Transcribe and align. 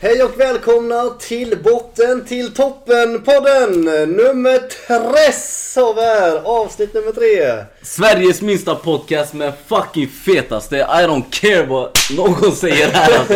Hej 0.00 0.22
och 0.22 0.40
välkomna 0.40 1.04
till 1.20 1.58
botten 1.64 2.24
till 2.24 2.54
toppen 2.54 3.22
podden 3.22 3.80
nummer 4.10 4.58
tres 4.86 5.76
av 5.80 5.98
er, 5.98 6.40
avsnitt 6.44 6.94
nummer 6.94 7.12
tre. 7.12 7.64
Sveriges 7.82 8.42
minsta 8.42 8.74
podcast 8.74 9.34
med 9.34 9.52
fucking 9.66 10.08
fetaste 10.08 10.76
I 10.76 10.80
don't 11.06 11.22
care 11.30 11.66
vad 11.66 11.90
någon 12.16 12.52
säger 12.52 12.88
här 12.88 13.18
alltså. 13.18 13.34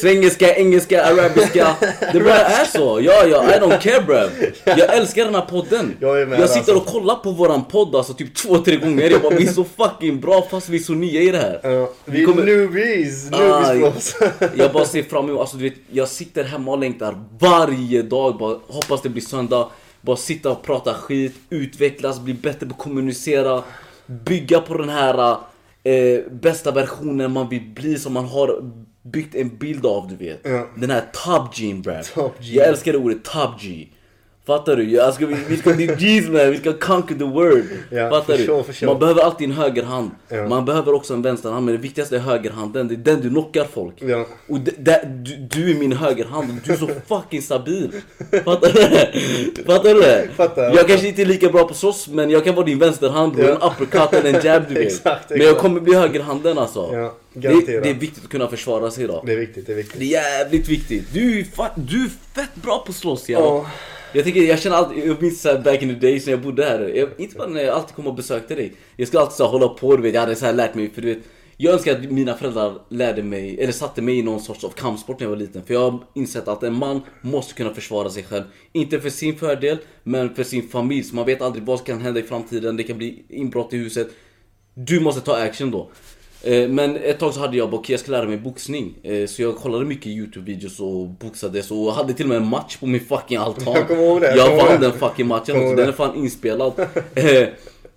Svengelska, 0.00 0.54
engelska, 0.54 1.04
arabiska 1.04 1.76
Det 2.12 2.20
bara 2.20 2.34
är 2.38 2.64
så, 2.64 3.00
ja 3.02 3.24
ja, 3.26 3.44
I 3.56 3.58
don't 3.60 3.78
care 3.80 4.00
bruv 4.02 4.52
Jag 4.64 4.96
älskar 4.96 5.24
den 5.24 5.34
här 5.34 5.42
podden 5.50 5.96
Jag 6.00 6.20
är 6.22 6.26
med, 6.26 6.40
Jag 6.40 6.50
sitter 6.50 6.72
och 6.74 6.78
alltså. 6.80 6.92
kollar 6.98 7.14
på 7.14 7.30
våran 7.30 7.64
podd 7.64 7.94
alltså 7.96 8.14
typ 8.14 8.34
två, 8.34 8.58
tre 8.58 8.76
gånger 8.76 9.10
Jag 9.10 9.22
bara 9.22 9.34
vi 9.36 9.46
är 9.48 9.52
så 9.52 9.64
fucking 9.76 10.20
bra 10.20 10.46
fast 10.50 10.68
vi 10.68 10.76
är 10.78 10.82
så 10.82 10.92
nya 10.92 11.20
i 11.20 11.30
det 11.30 11.38
här 11.38 11.60
Ja, 11.62 11.90
vi 12.04 12.22
är 12.22 12.26
kommer- 12.26 12.44
newbies, 12.44 13.32
Ah, 13.32 13.72
newbies 13.72 14.12
för 14.14 14.26
oss. 14.28 14.30
Jag 14.54 14.72
bara 14.72 14.84
ser 14.84 15.02
fram 15.02 15.28
emot, 15.28 15.40
alltså 15.40 15.56
du 15.56 15.64
vet, 15.64 15.74
jag 15.90 16.08
sitter 16.08 16.44
hemma 16.44 16.70
och 16.70 16.78
längtar 16.78 17.24
varje 17.38 18.02
dag. 18.02 18.38
Bara 18.38 18.58
hoppas 18.66 19.02
det 19.02 19.08
blir 19.08 19.22
söndag. 19.22 19.68
Bara 20.00 20.16
sitta 20.16 20.50
och 20.50 20.62
prata 20.62 20.94
skit, 20.94 21.34
utvecklas, 21.50 22.20
bli 22.20 22.34
bättre 22.34 22.66
på 22.66 22.72
att 22.72 22.78
kommunicera. 22.78 23.62
Bygga 24.06 24.60
på 24.60 24.76
den 24.76 24.88
här 24.88 25.36
eh, 25.82 26.20
bästa 26.30 26.70
versionen 26.70 27.32
man 27.32 27.48
vill 27.48 27.62
bli 27.74 27.98
som 27.98 28.12
man 28.12 28.24
har 28.24 28.62
byggt 29.02 29.34
en 29.34 29.56
bild 29.56 29.86
av 29.86 30.08
du 30.08 30.16
vet. 30.16 30.40
Ja. 30.42 30.66
Den 30.76 30.90
här 30.90 31.04
top 31.12 31.54
G 31.56 31.74
bruv. 31.74 32.02
Top. 32.14 32.34
Jag 32.40 32.68
älskar 32.68 32.92
det 32.92 32.98
ordet 32.98 33.24
top 33.24 33.60
G. 33.60 33.88
Fattar 34.48 34.76
du? 34.76 34.90
Jag 34.90 35.14
ska, 35.14 35.26
vi, 35.26 35.36
vi 35.48 35.56
ska 35.56 35.72
bli 35.74 35.86
G's 35.86 36.30
man, 36.30 36.50
vi 36.50 36.58
ska 36.58 36.72
conquer 36.72 37.14
the 37.14 37.24
world. 37.24 37.64
Ja, 37.90 38.10
Fattar 38.10 38.36
du? 38.38 38.44
sure, 38.46 38.72
sure. 38.72 38.90
Man 38.90 38.98
behöver 39.00 39.22
alltid 39.22 39.48
en 39.50 39.56
högerhand. 39.56 40.10
Ja. 40.28 40.48
Man 40.48 40.64
behöver 40.64 40.94
också 40.94 41.14
en 41.14 41.22
vänsterhand, 41.22 41.64
men 41.66 41.74
det 41.74 41.80
viktigaste 41.80 42.16
är 42.16 42.20
högerhanden. 42.20 42.88
Det 42.88 42.94
är 42.94 42.96
den 42.96 43.20
du 43.20 43.28
knockar 43.28 43.64
folk. 43.74 43.94
Ja. 43.98 44.26
Och 44.48 44.60
d- 44.60 44.72
d- 44.78 44.98
du, 45.04 45.36
du 45.36 45.70
är 45.70 45.74
min 45.74 45.92
högerhand 45.92 46.50
och 46.50 46.56
du 46.64 46.72
är 46.72 46.76
så 46.76 46.88
fucking 47.08 47.42
stabil. 47.42 47.90
Fattar 48.44 48.72
du? 48.72 49.64
Fattar 49.64 49.94
du 49.94 50.00
det? 50.00 50.28
Fattar, 50.36 50.74
jag 50.76 50.88
kanske 50.88 51.08
inte 51.08 51.22
är 51.22 51.26
lika 51.26 51.48
bra 51.48 51.68
på 51.68 51.74
slåss 51.74 52.08
men 52.08 52.30
jag 52.30 52.44
kan 52.44 52.54
vara 52.54 52.66
din 52.66 52.78
vänsterhand. 52.78 53.32
Ja. 53.38 53.44
En 53.44 53.56
uppercut 53.56 54.12
eller 54.12 54.38
en 54.38 54.44
jab 54.46 54.62
du 54.68 54.74
vet. 54.74 54.86
Exakt, 54.86 55.30
Men 55.30 55.38
jag 55.38 55.46
exakt. 55.46 55.62
kommer 55.62 55.80
bli 55.80 55.94
högerhanden 55.94 56.58
alltså. 56.58 57.10
Det, 57.32 57.48
det 57.66 57.90
är 57.90 57.94
viktigt 57.94 58.24
att 58.24 58.30
kunna 58.30 58.48
försvara 58.48 58.90
sig 58.90 59.04
idag. 59.04 59.22
Det 59.26 59.32
är 59.32 59.36
viktigt, 59.36 59.66
det 59.66 59.72
är 59.72 59.76
viktigt. 59.76 59.98
Det 59.98 60.04
är 60.04 60.08
jävligt 60.38 60.68
viktigt. 60.68 61.04
Du 61.12 61.44
du 61.76 62.04
är 62.04 62.08
fett 62.34 62.54
bra 62.54 62.78
på 62.86 62.90
att 62.90 62.96
slåss 62.96 63.28
ja. 63.28 63.38
Ja. 63.38 63.66
Jag 64.12 64.24
tänker, 64.24 64.42
jag 64.42 64.58
känner 64.58 64.76
alltid, 64.76 65.06
jag 65.06 65.22
minns 65.22 65.42
såhär 65.42 65.58
back 65.58 65.82
in 65.82 65.88
the 65.88 66.06
days 66.06 66.26
när 66.26 66.32
jag 66.32 66.42
bodde 66.42 66.64
här. 66.64 66.80
Jag, 66.80 67.08
inte 67.18 67.36
bara 67.36 67.48
när 67.48 67.62
jag 67.62 67.74
alltid 67.74 67.96
kom 67.96 68.06
och 68.06 68.14
besökte 68.14 68.54
dig. 68.54 68.72
Jag 68.96 69.08
skulle 69.08 69.20
alltid 69.20 69.36
så 69.36 69.44
här, 69.44 69.50
hålla 69.50 69.68
på, 69.68 69.96
du 69.96 70.02
vet. 70.02 70.14
Jag 70.14 70.20
hade 70.20 70.36
så 70.36 70.46
här 70.46 70.52
lärt 70.52 70.74
mig, 70.74 70.90
för 70.90 71.02
du 71.02 71.14
vet. 71.14 71.24
Jag 71.56 71.74
önskar 71.74 71.92
att 71.92 72.10
mina 72.10 72.34
föräldrar 72.34 72.78
lärde 72.88 73.22
mig, 73.22 73.60
eller 73.60 73.72
satte 73.72 74.02
mig 74.02 74.18
i 74.18 74.22
någon 74.22 74.40
sorts 74.40 74.64
av 74.64 74.68
kampsport 74.68 75.20
när 75.20 75.24
jag 75.24 75.30
var 75.30 75.36
liten. 75.36 75.64
För 75.64 75.74
jag 75.74 75.90
har 75.90 76.00
insett 76.14 76.48
att 76.48 76.62
en 76.62 76.74
man 76.74 77.00
måste 77.20 77.54
kunna 77.54 77.74
försvara 77.74 78.10
sig 78.10 78.22
själv. 78.22 78.44
Inte 78.72 79.00
för 79.00 79.10
sin 79.10 79.38
fördel, 79.38 79.78
men 80.02 80.34
för 80.34 80.44
sin 80.44 80.68
familj. 80.68 81.02
Så 81.02 81.16
man 81.16 81.26
vet 81.26 81.42
aldrig 81.42 81.64
vad 81.64 81.78
som 81.78 81.86
kan 81.86 82.00
hända 82.00 82.20
i 82.20 82.22
framtiden. 82.22 82.76
Det 82.76 82.82
kan 82.82 82.98
bli 82.98 83.24
inbrott 83.28 83.72
i 83.72 83.76
huset. 83.76 84.08
Du 84.74 85.00
måste 85.00 85.20
ta 85.20 85.36
action 85.36 85.70
då. 85.70 85.90
Eh, 86.42 86.68
Men 86.68 86.96
ett 86.96 87.18
tag 87.18 87.34
så 87.34 87.40
hade 87.40 87.56
jag 87.56 87.70
bara, 87.70 87.76
okej 87.76 87.92
jag 87.92 88.00
ska 88.00 88.10
lära 88.12 88.24
mig 88.26 88.36
boxning. 88.38 88.94
Eh, 89.02 89.26
Så 89.26 89.42
jag 89.42 89.56
kollade 89.56 89.84
mycket 89.84 90.06
YouTube-videos 90.06 90.80
och 90.80 91.08
boxades 91.08 91.70
och 91.70 91.92
hade 91.92 92.12
till 92.14 92.24
och 92.24 92.28
med 92.28 92.36
en 92.38 92.46
match 92.48 92.76
på 92.76 92.86
min 92.86 93.00
fucking 93.00 93.36
altan. 93.36 93.74
Jag 93.74 93.88
kommer 93.88 94.02
ihåg 94.02 94.20
det, 94.20 94.36
jag 94.36 94.48
kommer 94.58 94.70
vann 94.72 94.80
den 94.80 94.92
fucking 94.92 95.26
matchen 95.26 95.56
också, 95.56 95.74
den 95.76 95.88
är 95.88 95.92
fan 95.92 96.16
inspelad. 96.16 96.72
Eh, 97.14 97.48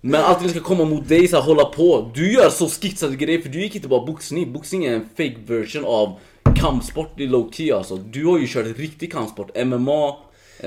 Men 0.04 0.20
alltid 0.24 0.50
ska 0.50 0.60
komma 0.60 0.84
mot 0.84 1.08
dig 1.08 1.28
så 1.28 1.36
här, 1.36 1.42
hålla 1.42 1.64
på. 1.64 2.10
Du 2.14 2.32
gör 2.32 2.48
så 2.50 2.68
skitsade 2.68 3.16
grejer 3.16 3.40
för 3.40 3.48
du 3.48 3.62
gick 3.62 3.74
inte 3.76 3.88
bara 3.88 4.06
boxning. 4.06 4.52
Boxning 4.52 4.84
är 4.84 4.92
en 4.94 5.08
fake 5.16 5.36
version 5.46 5.84
av 5.84 6.12
kampsport 6.56 7.20
i 7.20 7.26
low 7.26 7.50
key 7.52 7.72
alltså. 7.72 7.96
Du 7.96 8.26
har 8.26 8.38
ju 8.38 8.46
kört 8.46 8.78
riktig 8.78 9.12
kampsport. 9.12 9.56
MMA. 9.64 10.16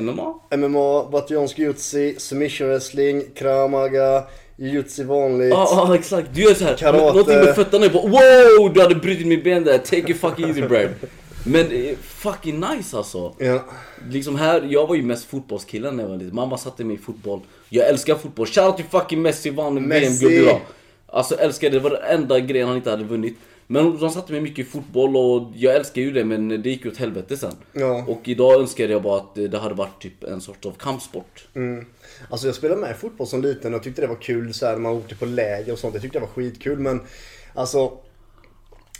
MMA? 0.01 0.33
MMA, 0.57 1.05
bataljonsk 1.11 1.59
jutsi, 1.59 2.15
submission 2.17 2.67
wrestling, 2.67 3.23
kramaga, 3.35 4.23
jutsi 4.57 5.03
vanligt. 5.03 5.49
Ja 5.49 5.67
ah, 5.71 5.89
ah, 5.89 5.95
exakt, 5.95 6.29
du 6.33 6.41
gör 6.41 6.53
såhär, 6.53 6.77
Karate. 6.77 7.05
någonting 7.05 7.35
med 7.35 7.55
fötterna, 7.55 7.89
bara 7.89 8.03
wow! 8.03 8.73
Du 8.73 8.81
hade 8.81 8.95
brutit 8.95 9.27
mitt 9.27 9.43
ben 9.43 9.63
där, 9.63 9.77
take 9.77 10.11
it 10.11 10.19
fucking 10.19 10.47
easy 10.47 10.61
bro. 10.61 10.87
Men 11.47 11.71
eh, 11.71 11.95
fucking 12.01 12.59
nice 12.59 12.97
alltså. 12.97 13.33
Ja. 13.37 13.65
Liksom 14.09 14.35
här, 14.35 14.67
jag 14.69 14.87
var 14.87 14.95
ju 14.95 15.01
mest 15.01 15.25
fotbollskillen 15.25 15.95
när 15.95 16.03
jag 16.03 16.09
var 16.09 16.17
liten. 16.17 16.35
Mamma 16.35 16.57
satte 16.57 16.83
mig 16.83 16.95
i 16.95 16.99
fotboll. 16.99 17.39
Jag 17.69 17.89
älskar 17.89 18.15
fotboll. 18.15 18.47
Shoutout 18.47 18.77
till 18.77 18.85
fucking 18.85 19.21
Messi, 19.21 19.49
vann 19.49 19.87
Messi. 19.87 20.05
VM-guld 20.05 20.33
idag. 20.33 20.61
Alltså 21.07 21.35
älskar 21.35 21.69
det, 21.69 21.77
det 21.77 21.83
var 21.83 21.89
den 21.89 22.03
enda 22.03 22.39
grejen 22.39 22.67
han 22.67 22.77
inte 22.77 22.89
hade 22.89 23.03
vunnit. 23.03 23.37
Men 23.67 23.97
de 23.97 24.09
satte 24.09 24.31
mig 24.31 24.41
mycket 24.41 24.67
i 24.67 24.69
fotboll 24.69 25.17
och 25.17 25.51
jag 25.55 25.75
älskar 25.75 26.01
ju 26.01 26.11
det 26.11 26.25
men 26.25 26.49
det 26.49 26.69
gick 26.69 26.85
ju 26.85 26.91
åt 26.91 26.97
helvete 26.97 27.37
sen. 27.37 27.55
Ja. 27.73 28.05
Och 28.07 28.21
idag 28.23 28.61
önskar 28.61 28.89
jag 28.89 29.01
bara 29.01 29.17
att 29.17 29.35
det 29.35 29.57
hade 29.57 29.75
varit 29.75 30.01
typ 30.01 30.23
en 30.23 30.41
sort 30.41 30.65
av 30.65 30.71
kampsport. 30.71 31.47
Mm. 31.53 31.85
Alltså 32.29 32.47
jag 32.47 32.55
spelade 32.55 32.81
med 32.81 32.97
fotboll 32.97 33.27
som 33.27 33.41
liten 33.41 33.73
och 33.73 33.83
tyckte 33.83 34.01
det 34.01 34.07
var 34.07 34.15
kul 34.15 34.53
så 34.53 34.65
här, 34.65 34.77
man 34.77 34.91
åkte 34.91 35.15
på 35.15 35.25
läger 35.25 35.73
och 35.73 35.79
sånt. 35.79 35.93
Jag 35.93 36.01
tyckte 36.01 36.19
det 36.19 36.25
var 36.25 36.33
skitkul 36.33 36.79
men 36.79 37.01
alltså 37.53 37.97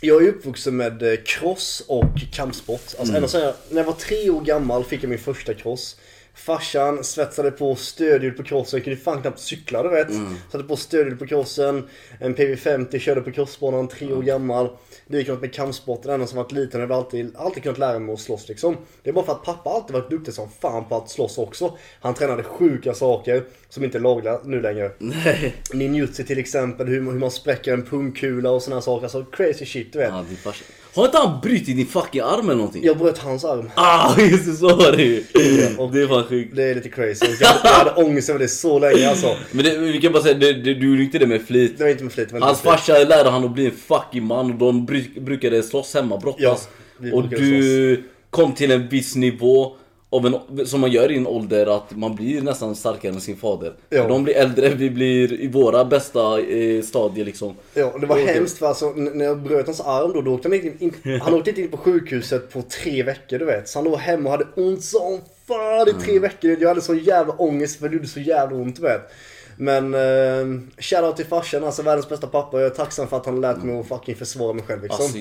jag 0.00 0.24
är 0.24 0.28
uppvuxen 0.28 0.76
med 0.76 1.02
eh, 1.02 1.18
cross 1.24 1.84
och 1.88 2.32
kampsport. 2.32 2.94
Alltså 2.98 3.14
ända 3.14 3.28
sedan 3.28 3.40
jag, 3.40 3.54
när 3.70 3.76
jag 3.78 3.86
var 3.86 3.92
tre 3.92 4.30
år 4.30 4.40
gammal 4.40 4.84
fick 4.84 5.02
jag 5.02 5.10
min 5.10 5.18
första 5.18 5.54
cross. 5.54 5.96
Farsan 6.36 7.04
svetsade 7.04 7.50
på 7.50 7.74
stödhjul 7.74 8.32
på 8.32 8.42
crossen, 8.42 8.80
kunde 8.80 9.00
fan 9.00 9.22
knappt 9.22 9.38
cykla 9.38 9.82
du 9.82 9.88
vet. 9.88 10.08
Satte 10.52 10.64
på 10.64 10.76
stödhjul 10.76 11.16
på 11.16 11.26
crossen, 11.26 11.88
en 12.20 12.34
PV50, 12.34 12.98
körde 12.98 13.20
på 13.20 13.32
crossbanan, 13.32 13.88
tre 13.88 14.12
år 14.12 14.22
gammal. 14.22 14.68
Likadant 15.06 15.40
med 15.40 15.54
kampsporten, 15.54 16.10
ända 16.10 16.26
som 16.26 16.36
varit 16.36 16.52
liten 16.52 16.80
har 16.80 16.96
alltid, 16.96 17.36
alltid 17.36 17.62
kunnat 17.62 17.78
lära 17.78 17.98
mig 17.98 18.12
att 18.12 18.20
slåss 18.20 18.48
liksom. 18.48 18.76
Det 19.02 19.10
är 19.10 19.14
bara 19.14 19.24
för 19.24 19.32
att 19.32 19.44
pappa 19.44 19.70
alltid 19.70 19.94
varit 19.94 20.10
duktig 20.10 20.34
som 20.34 20.48
fan 20.60 20.84
på 20.88 20.96
att 20.96 21.10
slåss 21.10 21.38
också. 21.38 21.78
Han 22.00 22.14
tränade 22.14 22.42
sjuka 22.42 22.94
saker 22.94 23.44
som 23.68 23.84
inte 23.84 23.98
är 23.98 24.02
lagliga 24.02 24.40
nu 24.44 24.60
längre. 24.60 24.90
Nej. 24.98 25.54
Ninjutsu 25.72 26.22
till 26.22 26.38
exempel, 26.38 26.86
hur, 26.86 27.00
hur 27.00 27.18
man 27.18 27.30
spräcker 27.30 27.72
en 27.72 27.82
pungkula 27.82 28.50
och 28.50 28.62
såna 28.62 28.76
här 28.76 28.80
saker. 28.80 29.04
Alltså 29.04 29.24
crazy 29.24 29.66
shit 29.66 29.92
du 29.92 29.98
vet. 29.98 30.12
Ja. 30.44 30.52
Har 30.96 31.04
inte 31.04 31.18
han 31.18 31.40
brutit 31.40 31.76
din 31.76 31.86
fucking 31.86 32.20
arm 32.20 32.44
eller 32.44 32.54
någonting? 32.54 32.84
Jag 32.84 32.98
bröt 32.98 33.18
hans 33.18 33.44
arm. 33.44 33.70
Ah, 33.74 34.20
just 34.20 34.46
det, 34.46 34.52
så 34.52 34.76
var 34.76 34.92
det 34.92 35.02
ju. 35.02 35.24
Det 35.32 36.02
är 36.02 36.08
fan 36.08 36.24
sjukt. 36.24 36.56
Det 36.56 36.62
är 36.64 36.74
lite 36.74 36.88
crazy. 36.88 37.26
Jag 37.40 37.54
jag 37.64 37.70
hade 37.70 37.90
ångest 37.90 38.28
över 38.28 38.40
det 38.40 38.48
så 38.48 38.78
länge 38.78 39.08
alltså. 39.08 39.36
Men 39.52 39.64
det, 39.64 39.78
vi 39.78 40.00
kan 40.00 40.12
bara 40.12 40.22
säga, 40.22 40.34
det, 40.34 40.52
det, 40.52 40.74
du 40.74 40.90
gjorde 40.90 41.02
inte 41.02 41.18
det 41.18 41.26
med 41.26 41.42
flit. 41.42 41.78
Det 41.78 41.84
var 41.84 41.90
inte 41.90 42.04
med 42.04 42.12
flit. 42.12 42.28
Hans 42.40 42.60
farsa 42.60 42.92
lärde 42.92 43.30
han 43.30 43.44
att 43.44 43.50
bli 43.50 43.66
en 43.66 43.72
fucking 43.72 44.24
man 44.24 44.50
och 44.50 44.58
de 44.58 44.86
bruk, 44.86 45.14
brukade 45.14 45.62
slåss 45.62 45.94
hemma, 45.94 46.16
brottas. 46.16 46.68
Ja, 47.00 47.14
och 47.14 47.28
du 47.28 48.02
kom 48.30 48.52
till 48.52 48.70
en 48.70 48.88
viss 48.88 49.16
nivå 49.16 49.76
en, 50.10 50.66
som 50.66 50.80
man 50.80 50.90
gör 50.90 51.12
i 51.12 51.16
en 51.16 51.26
ålder 51.26 51.76
att 51.76 51.96
man 51.96 52.14
blir 52.14 52.42
nästan 52.42 52.76
starkare 52.76 53.12
än 53.12 53.20
sin 53.20 53.36
fader. 53.36 53.72
Ja. 53.90 54.08
De 54.08 54.24
blir 54.24 54.34
äldre, 54.34 54.68
vi 54.68 54.90
blir 54.90 55.40
i 55.40 55.48
våra 55.48 55.84
bästa 55.84 56.40
eh, 56.40 56.82
stadier 56.82 57.24
liksom. 57.24 57.54
Ja, 57.74 57.86
och 57.86 58.00
det 58.00 58.06
var 58.06 58.16
Okej. 58.16 58.34
hemskt 58.34 58.58
för 58.58 58.66
alltså, 58.66 58.90
när 58.90 59.24
jag 59.24 59.38
bröt 59.38 59.66
hans 59.66 59.80
arm 59.80 60.12
då, 60.12 60.20
då 60.20 60.34
åkte 60.34 60.48
han, 60.48 60.54
in, 60.54 60.92
in, 61.04 61.20
han 61.22 61.34
åkte 61.34 61.50
inte 61.50 61.62
in 61.62 61.70
på 61.70 61.76
sjukhuset 61.76 62.52
på 62.52 62.62
tre 62.62 63.02
veckor 63.02 63.38
du 63.38 63.44
vet. 63.44 63.68
Så 63.68 63.78
han 63.78 63.84
låg 63.84 63.98
hemma 63.98 64.24
och 64.24 64.30
hade 64.30 64.46
ont 64.54 64.84
som 64.84 65.20
fan 65.46 65.88
i 65.88 65.92
tre 65.92 66.18
veckor. 66.18 66.56
Jag 66.60 66.68
hade 66.68 66.80
så 66.80 66.94
jävla 66.94 67.32
ångest 67.32 67.78
för 67.80 67.88
det 67.88 67.94
gjorde 67.94 68.08
så 68.08 68.20
jävla 68.20 68.56
ont 68.56 68.76
du 68.76 68.82
vet. 68.82 69.10
Men 69.56 69.94
eh, 69.94 70.60
shoutout 70.78 71.16
till 71.16 71.26
farsan, 71.26 71.64
alltså 71.64 71.82
världens 71.82 72.08
bästa 72.08 72.26
pappa. 72.26 72.60
Jag 72.60 72.66
är 72.66 72.74
tacksam 72.74 73.08
för 73.08 73.16
att 73.16 73.26
han 73.26 73.40
lärt 73.40 73.62
mig 73.62 73.80
att 73.80 73.88
fucking 73.88 74.16
försvara 74.16 74.52
mig 74.52 74.64
själv 74.64 74.82
liksom. 74.82 75.04
Alltså, 75.04 75.18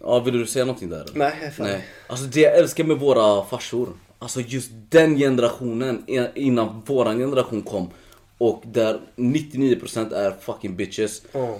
ja, 0.00 0.20
vill 0.20 0.38
du 0.38 0.46
säga 0.46 0.64
någonting 0.64 0.88
där? 0.88 1.00
eller? 1.00 1.12
Nej, 1.14 1.32
jag 1.40 1.48
är 1.48 1.52
fan. 1.52 1.66
Nej. 1.66 1.84
Alltså 2.06 2.26
det 2.26 2.40
jag 2.40 2.56
älskar 2.56 2.84
med 2.84 2.96
våra 2.96 3.44
farsor, 3.44 3.88
alltså 4.24 4.40
just 4.40 4.70
den 4.88 5.16
generationen 5.16 6.04
innan 6.34 6.82
våran 6.86 7.18
generation 7.18 7.62
kom 7.62 7.90
och 8.38 8.62
där 8.66 9.00
99% 9.16 10.14
är 10.14 10.30
fucking 10.40 10.76
bitches. 10.76 11.22
Ja. 11.32 11.58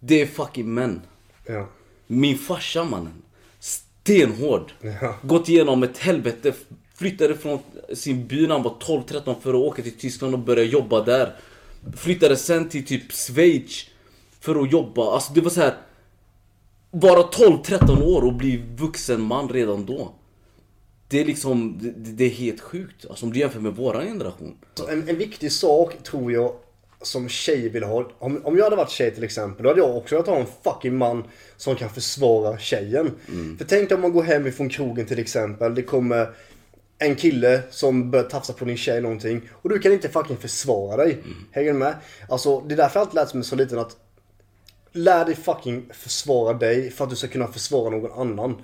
Det 0.00 0.22
är 0.22 0.26
fucking 0.26 0.74
män. 0.74 1.00
Ja. 1.46 1.68
Min 2.06 2.38
farsa 2.38 2.84
mannen, 2.84 3.22
stenhård. 3.60 4.72
Ja. 4.80 5.18
Gått 5.22 5.48
igenom 5.48 5.82
ett 5.82 5.98
helvete, 5.98 6.52
flyttade 6.94 7.36
från 7.36 7.58
sin 7.94 8.26
by 8.26 8.46
när 8.46 8.54
han 8.54 8.62
var 8.62 8.74
12-13 8.80 9.40
för 9.40 9.50
att 9.50 9.54
åka 9.54 9.82
till 9.82 9.98
Tyskland 9.98 10.34
och 10.34 10.40
börja 10.40 10.64
jobba 10.64 11.04
där. 11.04 11.36
Flyttade 11.96 12.36
sen 12.36 12.68
till 12.68 12.86
typ 12.86 13.12
Schweiz 13.12 13.86
för 14.40 14.62
att 14.62 14.72
jobba. 14.72 15.14
Alltså 15.14 15.32
det 15.32 15.40
var 15.40 15.50
så 15.50 15.60
här. 15.60 15.74
Vara 16.90 17.22
12-13 17.22 18.02
år 18.02 18.24
och 18.24 18.34
bli 18.34 18.62
vuxen 18.76 19.20
man 19.20 19.48
redan 19.48 19.86
då. 19.86 20.12
Det 21.10 21.20
är 21.20 21.24
liksom, 21.24 21.78
det, 21.80 22.10
det 22.10 22.24
är 22.24 22.28
helt 22.30 22.60
sjukt. 22.60 23.06
Alltså 23.10 23.26
om 23.26 23.32
du 23.32 23.38
jämför 23.38 23.60
med 23.60 23.72
våran 23.72 24.06
generation. 24.06 24.56
En, 24.88 25.08
en 25.08 25.16
viktig 25.16 25.52
sak 25.52 26.02
tror 26.02 26.32
jag 26.32 26.52
som 27.02 27.28
tjej 27.28 27.68
vill 27.68 27.82
ha. 27.82 28.10
Om, 28.18 28.40
om 28.44 28.56
jag 28.56 28.64
hade 28.64 28.76
varit 28.76 28.90
tjej 28.90 29.14
till 29.14 29.24
exempel, 29.24 29.62
då 29.62 29.68
hade 29.68 29.80
jag 29.80 29.96
också 29.96 30.14
velat 30.14 30.28
ha 30.28 30.36
en 30.36 30.46
fucking 30.64 30.96
man 30.96 31.24
som 31.56 31.76
kan 31.76 31.90
försvara 31.90 32.58
tjejen. 32.58 33.10
För 33.58 33.64
tänk 33.64 33.88
dig 33.88 33.96
om 33.96 34.02
man 34.02 34.12
går 34.12 34.22
hem 34.22 34.46
ifrån 34.46 34.68
krogen 34.68 35.06
till 35.06 35.18
exempel, 35.18 35.74
det 35.74 35.82
kommer 35.82 36.34
en 36.98 37.14
kille 37.16 37.62
som 37.70 38.10
börjar 38.10 38.24
tafsa 38.24 38.52
på 38.52 38.64
din 38.64 38.76
tjej 38.76 39.00
någonting 39.00 39.48
och 39.52 39.68
du 39.68 39.78
kan 39.78 39.92
inte 39.92 40.08
fucking 40.08 40.36
försvara 40.36 40.96
dig. 40.96 41.18
Hänger 41.52 41.72
du 41.72 41.78
med? 41.78 41.94
Alltså 42.28 42.60
det 42.60 42.74
är 42.74 42.76
därför 42.76 43.00
jag 43.00 43.06
alltid 43.06 43.14
lärt 43.14 43.34
mig 43.34 43.44
så 43.44 43.56
liten 43.56 43.78
att 43.78 43.96
Lär 44.92 45.24
dig 45.24 45.34
fucking 45.34 45.86
försvara 45.92 46.52
dig 46.52 46.90
för 46.90 47.04
att 47.04 47.10
du 47.10 47.16
ska 47.16 47.28
kunna 47.28 47.46
försvara 47.46 47.90
någon 47.90 48.12
annan. 48.12 48.62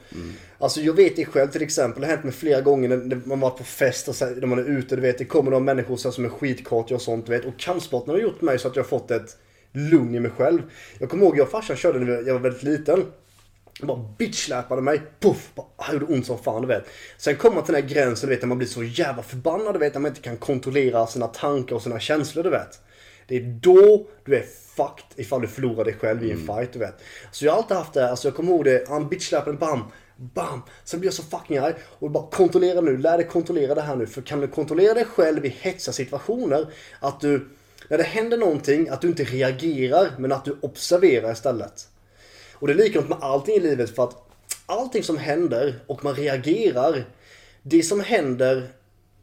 Alltså 0.59 0.81
jag 0.81 0.93
vet 0.93 1.17
det 1.17 1.25
själv 1.25 1.51
till 1.51 1.63
exempel, 1.63 2.01
det 2.01 2.07
har 2.07 2.13
hänt 2.15 2.25
mig 2.25 2.33
flera 2.33 2.61
gånger 2.61 2.89
när 2.89 3.21
man 3.25 3.41
varit 3.41 3.59
på 3.59 3.65
fest 3.65 4.09
och 4.09 4.15
så, 4.15 4.25
här, 4.25 4.35
när 4.35 4.47
man 4.47 4.59
är 4.59 4.65
ute, 4.65 4.97
du 4.97 5.03
vet. 5.03 5.19
Det 5.19 5.25
kommer 5.25 5.51
några 5.51 5.65
människor 5.65 5.97
så 5.97 6.09
här, 6.09 6.13
som 6.13 6.25
är 6.25 6.29
skitkartiga 6.29 6.97
och 6.97 7.03
sånt, 7.03 7.27
du 7.27 7.33
vet. 7.33 7.45
Och 7.45 7.59
kampsporten 7.59 8.15
har 8.15 8.21
gjort 8.21 8.41
mig 8.41 8.59
så 8.59 8.69
att 8.69 8.77
jag 8.77 8.83
har 8.83 8.89
fått 8.89 9.11
ett 9.11 9.37
lugn 9.73 10.15
i 10.15 10.21
mig 10.21 10.31
själv. 10.31 10.63
Jag 10.99 11.11
kommer 11.11 11.25
ihåg 11.25 11.39
jag 11.39 11.45
och 11.45 11.51
farsan 11.51 11.77
körde 11.77 11.99
när 11.99 12.13
jag 12.27 12.35
var 12.35 12.41
väldigt 12.41 12.63
liten. 12.63 13.05
Han 13.79 13.87
bara 13.87 14.09
bitchsläpade 14.19 14.83
mig. 14.83 15.03
Puff! 15.21 15.51
Bara, 15.55 15.67
ah, 15.77 15.93
gjorde 15.93 16.05
ont 16.05 16.27
som 16.27 16.39
fan 16.39 16.63
du 16.63 16.69
vet. 16.69 16.85
Sen 17.19 17.37
kommer 17.37 17.55
man 17.55 17.65
till 17.65 17.75
den 17.75 17.83
här 17.83 17.91
gränsen 17.91 18.29
du 18.29 18.35
vet 18.35 18.43
när 18.43 18.49
man 18.49 18.59
blir 18.59 18.69
så 18.69 18.85
jävla 18.85 19.23
förbannad 19.23 19.75
du 19.75 19.79
vet. 19.79 19.95
När 19.95 20.01
man 20.01 20.11
inte 20.11 20.21
kan 20.21 20.37
kontrollera 20.37 21.07
sina 21.07 21.27
tankar 21.27 21.77
och 21.77 21.83
sina 21.83 22.01
känslor 22.01 22.45
du 22.45 22.51
vet. 22.51 22.81
Det 23.27 23.37
är 23.37 23.59
då 23.61 24.07
du 24.25 24.37
är 24.37 24.45
fucked 24.77 25.05
ifall 25.17 25.41
du 25.41 25.49
förlorar 25.49 25.85
dig 25.85 25.95
själv 25.95 26.25
i 26.25 26.31
en 26.31 26.47
fight 26.47 26.73
du 26.73 26.79
vet. 26.79 26.95
Så 27.31 27.45
jag 27.45 27.53
har 27.53 27.59
alltid 27.59 27.77
haft 27.77 27.93
det, 27.93 28.11
alltså 28.11 28.29
jag 28.29 28.35
kommer 28.35 28.53
ihåg 28.53 28.65
det, 28.65 28.89
han 28.89 29.09
bitchsläpade 29.09 29.57
bam. 29.57 29.81
Bam! 30.17 30.63
Sen 30.85 31.01
blir 31.01 31.07
jag 31.09 31.15
så 31.15 31.23
fucking 31.23 31.59
arg. 31.59 31.75
Och 31.99 32.11
bara 32.11 32.27
kontrollera 32.31 32.81
nu, 32.81 32.97
lär 32.97 33.19
dig 33.19 33.27
kontrollera 33.27 33.75
det 33.75 33.81
här 33.81 33.97
nu. 33.97 34.07
För 34.07 34.23
kan 34.23 34.41
du 34.41 34.49
kontrollera 34.49 34.95
dig 34.95 35.05
själv 35.05 35.47
i 35.47 35.49
hetsiga 35.49 35.93
situationer. 35.93 36.67
Att 37.01 37.21
du, 37.21 37.49
när 37.89 37.99
det 37.99 38.05
händer 38.05 38.39
någonting, 38.39 38.89
att 38.89 39.01
du 39.01 39.09
inte 39.09 39.25
reagerar 39.25 40.11
men 40.19 40.33
att 40.33 40.45
du 40.45 40.59
observerar 40.63 41.33
istället. 41.33 41.89
Och 42.53 42.67
det 42.67 42.73
är 42.73 42.77
likadant 42.77 43.09
med 43.09 43.19
allting 43.21 43.57
i 43.57 43.61
livet 43.61 43.95
för 43.95 44.05
att 44.05 44.27
allting 44.67 45.03
som 45.03 45.19
händer 45.19 45.75
och 45.87 46.05
man 46.05 46.15
reagerar. 46.15 47.05
Det 47.63 47.83
som 47.83 48.01
händer, 48.01 48.69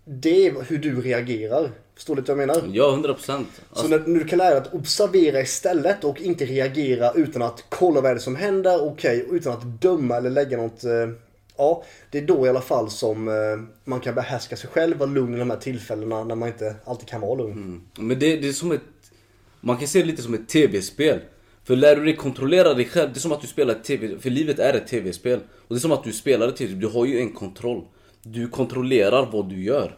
det 0.06 0.48
är 0.48 0.62
hur 0.62 0.78
du 0.78 1.02
reagerar. 1.02 1.72
Förstår 1.95 2.16
du 2.16 2.22
vad 2.22 2.30
jag 2.30 2.38
menar? 2.38 2.63
Ja, 2.74 2.92
100 2.92 3.13
procent. 3.13 3.62
Så 3.74 3.88
när, 3.88 4.00
när 4.00 4.19
du 4.19 4.25
kan 4.25 4.38
lära 4.38 4.50
dig 4.50 4.57
att 4.57 4.74
observera 4.74 5.42
istället 5.42 6.04
och 6.04 6.22
inte 6.22 6.45
reagera 6.45 7.12
utan 7.12 7.42
att 7.42 7.63
kolla 7.69 8.01
vad 8.01 8.12
är 8.12 8.16
det 8.16 8.22
som 8.22 8.36
händer, 8.36 8.84
okej, 8.84 9.24
och 9.24 9.34
utan 9.34 9.54
att 9.54 9.81
döma 9.81 10.16
eller 10.16 10.30
lägga 10.30 10.57
något. 10.57 10.84
Eh, 10.84 11.10
ja, 11.57 11.84
det 12.12 12.18
är 12.18 12.22
då 12.22 12.45
i 12.45 12.50
alla 12.50 12.62
fall 12.62 12.90
som 12.90 13.28
eh, 13.28 13.34
man 13.84 14.00
kan 14.00 14.16
behärska 14.16 14.57
sig 14.57 14.69
själv, 14.69 14.98
vara 14.98 15.10
lugn 15.10 15.36
i 15.36 15.40
de 15.40 15.50
här 15.50 15.57
tillfällena 15.57 16.24
när 16.24 16.36
man 16.36 16.48
inte 16.48 16.75
alltid 16.86 17.07
kan 17.07 17.22
vara 17.22 17.36
lugn. 17.36 17.81
Men 17.96 18.19
det, 18.19 18.36
det 18.36 18.48
är 18.48 18.54
som 18.54 18.72
ett... 18.72 18.81
Man 19.62 19.78
kan 19.78 19.88
se 19.88 20.00
det 20.00 20.06
lite 20.06 20.22
som 20.22 20.34
ett 20.34 20.50
tv-spel. 20.50 21.19
För 21.63 21.75
lär 21.75 21.96
du 21.96 22.06
dig 22.06 22.16
kontrollera 22.16 22.74
dig 22.74 22.86
själv, 22.86 23.13
det 23.13 23.18
är 23.18 23.22
som 23.22 23.31
att 23.31 23.42
du 23.42 23.48
spelar 23.48 23.75
ett 23.75 23.84
tv... 23.84 24.19
För 24.19 24.30
livet 24.30 24.60
är 24.60 24.74
ett 24.74 24.88
tv-spel. 24.88 25.39
Och 25.39 25.75
det 25.75 25.75
är 25.75 25.80
som 25.80 25.92
att 25.92 26.04
du 26.04 26.12
spelar 26.12 26.48
ett 26.48 26.56
tv 26.56 26.74
Du 26.74 26.88
har 26.88 27.06
ju 27.06 27.19
en 27.19 27.34
kontroll. 27.34 27.84
Du 28.22 28.48
kontrollerar 28.48 29.30
vad 29.31 29.50
du 29.50 29.63
gör. 29.63 29.98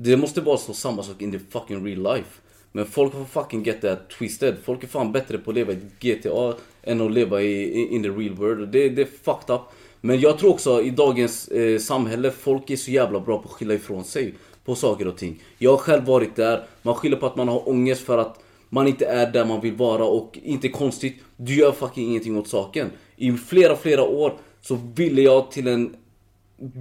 Det 0.00 0.16
måste 0.16 0.40
vara 0.40 0.56
stå 0.56 0.72
samma 0.72 1.02
sak 1.02 1.22
in 1.22 1.32
the 1.32 1.38
fucking 1.38 1.86
real 1.86 2.14
life. 2.14 2.40
Men 2.72 2.86
folk 2.86 3.12
får 3.12 3.24
fucking 3.24 3.62
get 3.62 3.80
that 3.80 4.10
twisted. 4.10 4.56
Folk 4.64 4.84
är 4.84 4.88
fan 4.88 5.12
bättre 5.12 5.38
på 5.38 5.50
att 5.50 5.54
leva 5.54 5.72
i 5.72 5.78
GTA 6.00 6.54
än 6.82 7.00
att 7.00 7.12
leva 7.12 7.42
i, 7.42 7.86
in 7.94 8.02
the 8.02 8.08
real 8.08 8.34
world. 8.34 8.68
Det, 8.68 8.88
det 8.88 9.02
är 9.02 9.08
fucked 9.22 9.54
up. 9.54 9.60
Men 10.00 10.20
jag 10.20 10.38
tror 10.38 10.50
också 10.50 10.82
i 10.82 10.90
dagens 10.90 11.48
eh, 11.48 11.78
samhälle, 11.78 12.30
folk 12.30 12.70
är 12.70 12.76
så 12.76 12.90
jävla 12.90 13.20
bra 13.20 13.38
på 13.38 13.48
att 13.48 13.54
skylla 13.54 13.74
ifrån 13.74 14.04
sig 14.04 14.34
på 14.64 14.74
saker 14.74 15.08
och 15.08 15.16
ting. 15.16 15.42
Jag 15.58 15.70
har 15.70 15.78
själv 15.78 16.04
varit 16.04 16.36
där, 16.36 16.66
man 16.82 16.94
skyller 16.94 17.16
på 17.16 17.26
att 17.26 17.36
man 17.36 17.48
har 17.48 17.68
ångest 17.68 18.00
för 18.00 18.18
att 18.18 18.40
man 18.68 18.86
inte 18.86 19.06
är 19.06 19.32
där 19.32 19.44
man 19.44 19.60
vill 19.60 19.74
vara 19.74 20.04
och 20.04 20.38
inte 20.42 20.68
konstigt, 20.68 21.16
du 21.36 21.54
gör 21.54 21.72
fucking 21.72 22.08
ingenting 22.08 22.36
åt 22.36 22.48
saken. 22.48 22.90
I 23.16 23.32
flera, 23.32 23.76
flera 23.76 24.02
år 24.02 24.34
så 24.62 24.78
ville 24.94 25.22
jag 25.22 25.50
till 25.50 25.68
en 25.68 25.96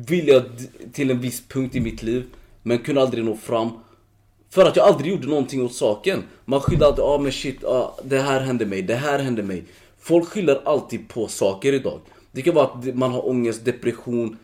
ville 0.08 0.32
jag 0.32 0.44
till 0.94 1.12
en 1.12 1.22
viss 1.22 1.48
punkt 1.48 1.76
i 1.76 1.80
mitt 1.80 2.04
liv 2.04 2.24
men 2.68 2.80
kunde 2.80 3.02
aldrig 3.02 3.26
nå 3.26 3.36
fram. 3.36 3.70
För 4.50 4.66
att 4.66 4.76
jag 4.76 4.88
aldrig 4.88 5.12
gjorde 5.12 5.28
någonting 5.28 5.66
åt 5.66 5.74
saken. 5.74 6.24
Man 6.46 6.62
skyller 6.62 6.86
alltid, 6.86 7.04
ah 7.04 7.18
men 7.18 7.32
shit, 7.32 7.64
ah, 7.64 8.00
det 8.04 8.20
här 8.20 8.42
hände 8.42 8.66
mig, 8.66 8.82
det 8.82 8.96
här 8.96 9.20
hände 9.20 9.44
mig. 9.44 9.64
Folk 10.00 10.28
skyller 10.28 10.62
alltid 10.66 11.10
på 11.10 11.28
saker 11.28 11.74
idag. 11.74 12.00
Det 12.32 12.42
kan 12.42 12.56
vara 12.56 12.66
att 12.66 12.96
man 12.96 13.12
har 13.12 13.30
ångest, 13.30 13.66
depression. 13.66 14.38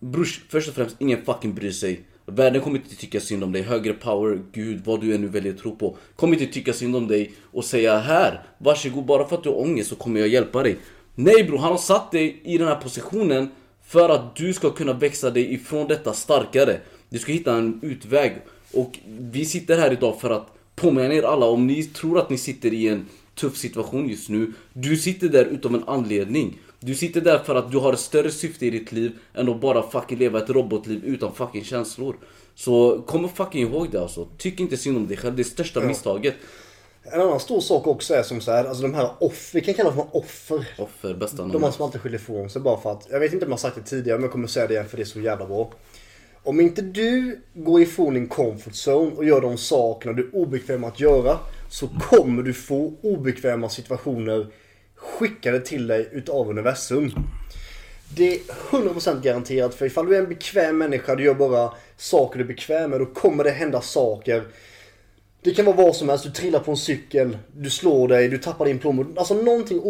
Brors, 0.00 0.40
först 0.48 0.68
och 0.68 0.74
främst, 0.74 0.96
ingen 0.98 1.24
fucking 1.24 1.54
bryr 1.54 1.70
sig. 1.70 2.00
Världen 2.26 2.60
kommer 2.62 2.76
inte 2.78 2.96
tycka 2.96 3.20
synd 3.20 3.44
om 3.44 3.52
dig. 3.52 3.62
Högre 3.62 3.92
power, 3.92 4.42
gud, 4.52 4.82
vad 4.84 5.00
du 5.00 5.14
än 5.14 5.20
nu 5.20 5.28
väljer 5.28 5.52
att 5.52 5.58
tro 5.58 5.76
på. 5.76 5.96
Kommer 6.16 6.32
inte 6.40 6.52
tycka 6.52 6.72
synd 6.72 6.96
om 6.96 7.08
dig 7.08 7.32
och 7.52 7.64
säga 7.64 7.98
här, 7.98 8.42
varsågod, 8.58 9.04
bara 9.04 9.26
för 9.26 9.36
att 9.36 9.42
du 9.42 9.48
har 9.48 9.60
ångest 9.60 9.88
så 9.88 9.96
kommer 9.96 10.20
jag 10.20 10.28
hjälpa 10.28 10.62
dig. 10.62 10.76
Nej 11.14 11.44
bror, 11.44 11.58
han 11.58 11.70
har 11.70 11.78
satt 11.78 12.12
dig 12.12 12.40
i 12.44 12.58
den 12.58 12.68
här 12.68 12.80
positionen 12.80 13.48
för 13.84 14.08
att 14.08 14.36
du 14.36 14.52
ska 14.52 14.70
kunna 14.70 14.92
växa 14.92 15.30
dig 15.30 15.54
ifrån 15.54 15.88
detta 15.88 16.12
starkare. 16.12 16.80
Du 17.10 17.18
ska 17.18 17.32
hitta 17.32 17.54
en 17.56 17.80
utväg. 17.82 18.42
Och 18.72 18.98
vi 19.06 19.44
sitter 19.44 19.78
här 19.78 19.92
idag 19.92 20.20
för 20.20 20.30
att 20.30 20.46
påminna 20.76 21.14
er 21.14 21.22
alla, 21.22 21.46
om 21.46 21.66
ni 21.66 21.84
tror 21.84 22.18
att 22.18 22.30
ni 22.30 22.38
sitter 22.38 22.74
i 22.74 22.88
en 22.88 23.06
tuff 23.34 23.56
situation 23.56 24.08
just 24.08 24.28
nu. 24.28 24.52
Du 24.72 24.96
sitter 24.96 25.28
där 25.28 25.44
utav 25.44 25.74
en 25.74 25.84
anledning. 25.86 26.58
Du 26.80 26.94
sitter 26.94 27.20
där 27.20 27.38
för 27.38 27.54
att 27.54 27.70
du 27.72 27.78
har 27.78 27.92
ett 27.92 27.98
större 27.98 28.30
syfte 28.30 28.66
i 28.66 28.70
ditt 28.70 28.92
liv 28.92 29.12
än 29.34 29.48
att 29.48 29.60
bara 29.60 29.90
fucking 29.90 30.18
leva 30.18 30.38
ett 30.38 30.50
robotliv 30.50 31.04
utan 31.04 31.34
fucking 31.34 31.64
känslor. 31.64 32.16
Så 32.54 33.02
kom 33.06 33.24
och 33.24 33.36
fucking 33.36 33.62
ihåg 33.62 33.90
det 33.90 34.00
alltså. 34.00 34.28
Tyck 34.38 34.60
inte 34.60 34.76
synd 34.76 34.96
om 34.96 35.06
dig 35.08 35.16
själv, 35.16 35.36
det 35.36 35.42
är 35.42 35.44
största 35.44 35.80
misstaget. 35.80 36.34
En 37.02 37.20
annan 37.20 37.40
stor 37.40 37.60
sak 37.60 37.86
också 37.86 38.14
är 38.14 38.22
som 38.22 38.40
så 38.40 38.50
här, 38.50 38.64
alltså 38.64 38.82
de 38.82 38.94
här 38.94 39.10
offer, 39.18 39.54
vi 39.60 39.64
kan 39.64 39.74
kalla 39.74 39.90
dem 39.90 39.96
för 39.98 40.16
offer. 40.18 40.66
Offer, 40.78 41.14
bästa 41.14 41.36
De 41.36 41.48
namn. 41.48 41.64
här 41.64 41.70
som 41.70 41.84
alltid 41.84 42.00
skyller 42.00 42.16
ifrån 42.18 42.50
sig 42.50 42.62
bara 42.62 42.80
för 42.80 42.92
att, 42.92 43.06
jag 43.10 43.20
vet 43.20 43.32
inte 43.32 43.44
om 43.44 43.50
jag 43.50 43.56
har 43.56 43.60
sagt 43.60 43.76
det 43.76 43.82
tidigare 43.82 44.18
men 44.18 44.22
jag 44.22 44.32
kommer 44.32 44.46
säga 44.48 44.66
det 44.66 44.74
igen 44.74 44.88
för 44.88 44.96
det 44.96 45.02
är 45.02 45.04
så 45.04 45.20
jävla 45.20 45.46
bra. 45.46 45.72
Om 46.42 46.60
inte 46.60 46.82
du 46.82 47.40
går 47.54 47.82
ifrån 47.82 48.14
din 48.14 48.28
comfort 48.28 48.72
zone 48.72 49.16
och 49.16 49.24
gör 49.24 49.40
de 49.40 49.58
sakerna 49.58 50.12
du 50.12 50.22
är 50.22 50.34
obekväm 50.34 50.84
att 50.84 51.00
göra 51.00 51.38
så 51.68 51.88
kommer 51.88 52.42
du 52.42 52.54
få 52.54 52.94
obekväma 53.02 53.68
situationer 53.68 54.46
skickade 54.94 55.60
till 55.60 55.86
dig 55.86 56.08
utav 56.12 56.50
universum. 56.50 57.12
Det 58.16 58.34
är 58.34 58.38
100% 58.70 59.22
garanterat 59.22 59.74
för 59.74 59.86
ifall 59.86 60.06
du 60.06 60.16
är 60.16 60.22
en 60.22 60.28
bekväm 60.28 60.78
människa, 60.78 61.14
du 61.14 61.24
gör 61.24 61.34
bara 61.34 61.72
saker 61.96 62.38
du 62.38 62.44
är 62.44 62.48
bekväm 62.48 62.90
med, 62.90 63.00
då 63.00 63.06
kommer 63.06 63.44
det 63.44 63.50
hända 63.50 63.80
saker 63.80 64.44
det 65.42 65.54
kan 65.54 65.64
vara 65.64 65.76
vad 65.76 65.96
som 65.96 66.08
helst, 66.08 66.24
du 66.24 66.30
trillar 66.30 66.60
på 66.60 66.70
en 66.70 66.76
cykel, 66.76 67.38
du 67.56 67.70
slår 67.70 68.08
dig, 68.08 68.28
du 68.28 68.38
tappar 68.38 68.64
din 68.64 68.78
plånbok. 68.78 69.06
Alltså 69.16 69.34
någonting 69.34 69.80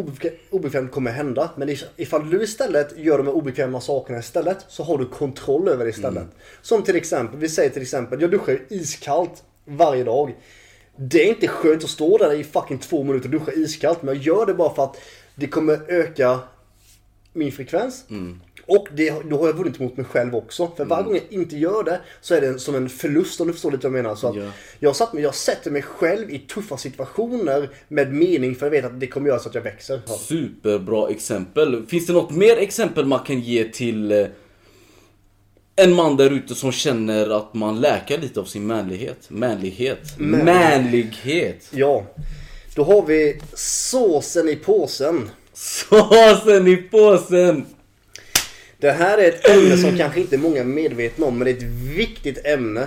obekvämt, 0.50 0.93
kommer 0.93 1.11
hända. 1.11 1.50
Men 1.56 1.69
if- 1.69 1.85
ifall 1.97 2.31
du 2.31 2.43
istället 2.43 2.99
gör 2.99 3.19
de 3.19 3.26
här 3.26 3.35
obekväma 3.35 3.81
sakerna 3.81 4.19
istället 4.19 4.64
så 4.69 4.82
har 4.82 4.99
du 4.99 5.06
kontroll 5.06 5.69
över 5.69 5.85
det 5.85 5.91
istället. 5.91 6.26
Som 6.62 6.82
till 6.82 6.97
exempel, 6.97 7.38
vi 7.38 7.49
säger 7.49 7.70
till 7.70 7.82
exempel, 7.82 8.20
jag 8.20 8.31
duschar 8.31 8.58
iskallt 8.69 9.43
varje 9.64 10.05
dag. 10.05 10.35
Det 10.97 11.23
är 11.25 11.29
inte 11.29 11.49
skönt 11.49 11.85
att 11.85 11.91
stå 11.91 12.19
där 12.19 12.32
i 12.35 12.44
fucking 12.44 12.79
två 12.79 13.03
minuter 13.05 13.26
och 13.26 13.32
duscha 13.41 13.53
iskallt. 13.53 14.03
Men 14.03 14.14
jag 14.14 14.25
gör 14.25 14.46
det 14.46 14.55
bara 14.55 14.75
för 14.75 14.85
att 14.85 14.96
det 15.35 15.46
kommer 15.46 15.81
öka 15.88 16.38
min 17.32 17.53
frekvens. 17.53 18.05
Och 18.72 18.88
det, 18.96 19.14
då 19.31 19.38
har 19.38 19.46
jag 19.46 19.55
vunnit 19.56 19.78
mot 19.78 19.96
mig 19.96 20.06
själv 20.06 20.34
också. 20.37 20.70
För 20.76 20.84
varje 20.84 21.05
gång 21.05 21.14
jag 21.14 21.25
inte 21.41 21.56
gör 21.56 21.84
det 21.84 22.00
så 22.20 22.34
är 22.34 22.41
det 22.41 22.58
som 22.58 22.74
en 22.74 22.89
förlust 22.89 23.41
om 23.41 23.46
du 23.46 23.53
förstår 23.53 23.70
lite 23.70 23.89
vad 23.89 23.98
jag 23.98 24.03
menar. 24.03 24.17
Så 24.17 24.29
att 24.29 24.36
Ja. 24.36 24.43
jag, 24.79 24.96
satt 24.96 25.12
mig, 25.12 25.22
jag 25.22 25.34
sätter 25.34 25.70
mig 25.70 25.82
själv 25.82 26.31
i 26.31 26.39
tuffa 26.39 26.77
situationer 26.77 27.70
med 27.89 28.12
mening 28.12 28.55
för 28.55 28.67
jag 28.67 28.70
vet 28.70 28.84
att 28.84 29.00
det 29.00 29.06
kommer 29.06 29.29
göra 29.29 29.39
så 29.39 29.48
att 29.48 29.55
jag 29.55 29.62
växer. 29.62 30.00
Ja. 30.06 30.15
Superbra 30.15 31.08
exempel. 31.10 31.86
Finns 31.86 32.06
det 32.06 32.12
något 32.12 32.31
mer 32.31 32.56
exempel 32.56 33.06
man 33.06 33.19
kan 33.19 33.41
ge 33.41 33.65
till 33.65 34.12
eh, 34.12 34.27
en 35.77 35.94
man 35.94 36.17
där 36.17 36.31
ute 36.31 36.55
som 36.55 36.72
känner 36.72 37.31
att 37.36 37.55
man 37.55 37.81
läkar 37.81 38.19
lite 38.19 38.41
av 38.41 38.44
sin 38.44 38.67
manlighet? 38.67 39.27
Manlighet? 39.31 40.19
Manlighet! 40.19 41.69
ja. 41.70 42.05
Då 42.74 42.84
har 42.84 43.06
vi 43.06 43.41
såsen 43.55 44.48
i 44.48 44.56
påsen. 44.56 45.31
Såsen 45.53 46.67
i 46.67 46.77
påsen! 46.77 47.67
Det 48.81 48.91
här 48.93 49.19
är 49.19 49.29
ett 49.29 49.49
ämne 49.49 49.77
som 49.77 49.96
kanske 49.99 50.20
inte 50.20 50.39
många 50.39 50.60
är 50.60 50.65
medvetna 50.65 51.27
om 51.27 51.39
men 51.39 51.44
det 51.44 51.51
är 51.51 51.56
ett 51.56 51.63
viktigt 51.96 52.46
ämne. 52.46 52.87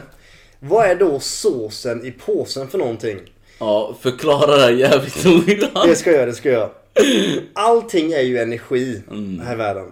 Vad 0.59 0.85
är 0.85 0.95
då 0.95 1.19
såsen 1.19 2.05
i 2.05 2.11
påsen 2.11 2.67
för 2.67 2.77
någonting? 2.77 3.17
Ja, 3.59 3.97
förklara 4.01 4.55
det 4.57 4.61
här 4.61 4.71
jävligt 4.71 5.23
Det 5.23 5.29
noggrant. 5.29 5.97
ska 5.97 6.09
jag 6.11 6.17
göra, 6.17 6.25
det 6.25 6.33
ska 6.35 6.51
jag. 6.51 6.69
Allting 7.53 8.11
är 8.11 8.21
ju 8.21 8.37
energi 8.37 9.01
här 9.43 9.53
i 9.53 9.57
världen. 9.57 9.91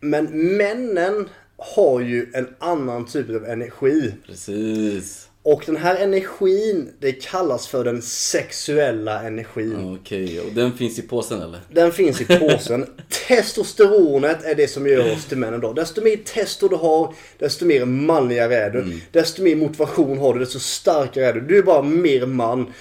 Men 0.00 0.24
männen 0.56 1.28
har 1.56 2.00
ju 2.00 2.26
en 2.34 2.48
annan 2.58 3.06
typ 3.06 3.30
av 3.30 3.44
energi. 3.44 4.12
Precis. 4.26 5.28
Och 5.46 5.62
den 5.66 5.76
här 5.76 5.96
energin, 5.96 6.92
det 7.00 7.12
kallas 7.12 7.66
för 7.66 7.84
den 7.84 8.02
sexuella 8.02 9.22
energin. 9.22 9.98
Okej, 10.00 10.40
och 10.40 10.52
den 10.52 10.72
finns 10.72 10.98
i 10.98 11.02
påsen 11.02 11.42
eller? 11.42 11.60
Den 11.72 11.92
finns 11.92 12.20
i 12.20 12.24
påsen. 12.24 12.86
Testosteronet 13.28 14.44
är 14.44 14.54
det 14.54 14.68
som 14.68 14.86
gör 14.86 15.12
oss 15.12 15.24
till 15.24 15.38
män 15.38 15.54
idag. 15.54 15.74
Desto 15.74 16.02
mer 16.02 16.16
testo 16.16 16.68
du 16.68 16.76
har, 16.76 17.14
desto 17.38 17.64
mer 17.64 17.84
manligare 17.84 18.56
är 18.56 18.70
du. 18.70 19.00
Desto 19.10 19.42
mer 19.42 19.56
motivation 19.56 20.18
har 20.18 20.34
du, 20.34 20.40
desto 20.40 20.58
starkare 20.58 21.26
är 21.26 21.32
du. 21.32 21.40
Du 21.40 21.58
är 21.58 21.62
bara 21.62 21.82
mer 21.82 22.26
man. 22.26 22.72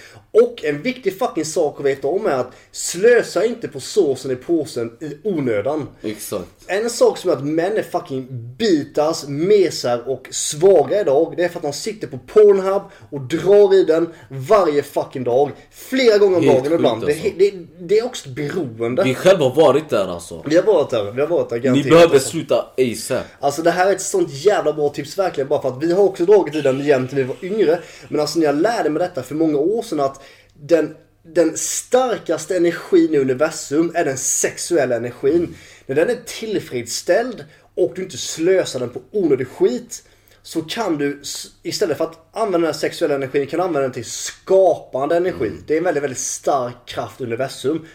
Och 0.41 0.63
en 0.63 0.81
viktig 0.81 1.19
fucking 1.19 1.45
sak 1.45 1.79
att 1.79 1.85
veta 1.85 2.07
om 2.07 2.25
är 2.25 2.31
att 2.31 2.51
slösa 2.71 3.45
inte 3.45 3.67
på 3.67 3.79
såsen 3.79 4.31
i 4.31 4.35
påsen 4.35 4.91
i 5.01 5.17
onödan. 5.23 5.87
Exakt. 6.01 6.45
En 6.67 6.89
sak 6.89 7.17
som 7.17 7.29
är 7.29 7.33
att 7.33 7.45
män 7.45 7.77
är 7.77 7.83
fucking 7.83 8.27
bitas, 8.57 9.27
mesar 9.27 10.09
och 10.09 10.27
svaga 10.31 11.01
idag. 11.01 11.33
Det 11.37 11.43
är 11.43 11.49
för 11.49 11.57
att 11.59 11.63
de 11.63 11.73
sitter 11.73 12.07
på 12.07 12.17
Pornhub 12.17 12.81
och 13.09 13.21
drar 13.21 13.73
i 13.73 13.83
den 13.83 14.13
varje 14.29 14.83
fucking 14.83 15.23
dag. 15.23 15.51
Flera 15.71 16.17
gånger 16.17 16.37
om 16.37 16.45
dagen 16.45 16.73
ibland. 16.73 17.01
Det, 17.01 17.07
alltså. 17.07 17.29
det, 17.37 17.51
det 17.79 17.99
är 17.99 18.05
också 18.05 18.29
beroende. 18.29 19.03
Vi 19.03 19.15
själva 19.15 19.45
har 19.45 19.55
varit 19.55 19.89
där 19.89 20.07
alltså. 20.07 20.43
Vi 20.45 20.55
har 20.55 20.63
varit 20.63 20.89
där, 20.89 21.11
vi 21.11 21.21
har 21.21 21.27
varit 21.27 21.49
där 21.49 21.55
Ni 21.55 21.61
garanterat. 21.61 21.89
behöver 21.89 22.13
alltså. 22.13 22.29
sluta 22.29 22.65
ASAP. 22.77 23.25
Alltså 23.39 23.61
det 23.61 23.71
här 23.71 23.87
är 23.87 23.91
ett 23.91 24.01
sånt 24.01 24.33
jävla 24.33 24.73
bra 24.73 24.89
tips 24.89 25.17
verkligen 25.17 25.47
bara 25.47 25.61
för 25.61 25.69
att 25.69 25.83
vi 25.83 25.93
har 25.93 26.03
också 26.03 26.25
dragit 26.25 26.55
i 26.55 26.61
den 26.61 26.79
jämt 26.85 27.11
när 27.11 27.17
vi 27.17 27.23
var 27.23 27.35
yngre. 27.41 27.79
Men 28.09 28.19
alltså 28.19 28.39
när 28.39 28.45
jag 28.45 28.55
lärde 28.55 28.89
mig 28.89 28.99
detta 28.99 29.23
för 29.23 29.35
många 29.35 29.57
år 29.57 29.81
sedan 29.81 29.99
att 29.99 30.22
den, 30.67 30.95
den 31.23 31.57
starkaste 31.57 32.57
energin 32.57 33.13
i 33.13 33.17
universum 33.17 33.91
är 33.95 34.05
den 34.05 34.17
sexuella 34.17 34.95
energin. 34.95 35.55
När 35.85 35.95
den 35.95 36.09
är 36.09 36.19
tillfredsställd 36.25 37.45
och 37.75 37.91
du 37.95 38.03
inte 38.03 38.17
slösar 38.17 38.79
den 38.79 38.89
på 38.89 39.01
onödig 39.11 39.47
skit 39.47 40.03
så 40.43 40.61
kan 40.61 40.97
du 40.97 41.21
istället 41.63 41.97
för 41.97 42.03
att 42.03 42.27
använda 42.31 42.67
den 42.67 42.73
sexuella 42.73 43.15
energin 43.15 43.47
kan 43.47 43.57
du 43.57 43.63
använda 43.63 43.81
den 43.81 43.91
till 43.91 44.05
skapande 44.05 45.17
energi. 45.17 45.51
Det 45.67 45.73
är 45.73 45.77
en 45.77 45.83
väldigt, 45.83 46.03
väldigt 46.03 46.19
stark 46.19 46.73
kraft 46.85 47.21
i 47.21 47.23
universum. 47.23 47.85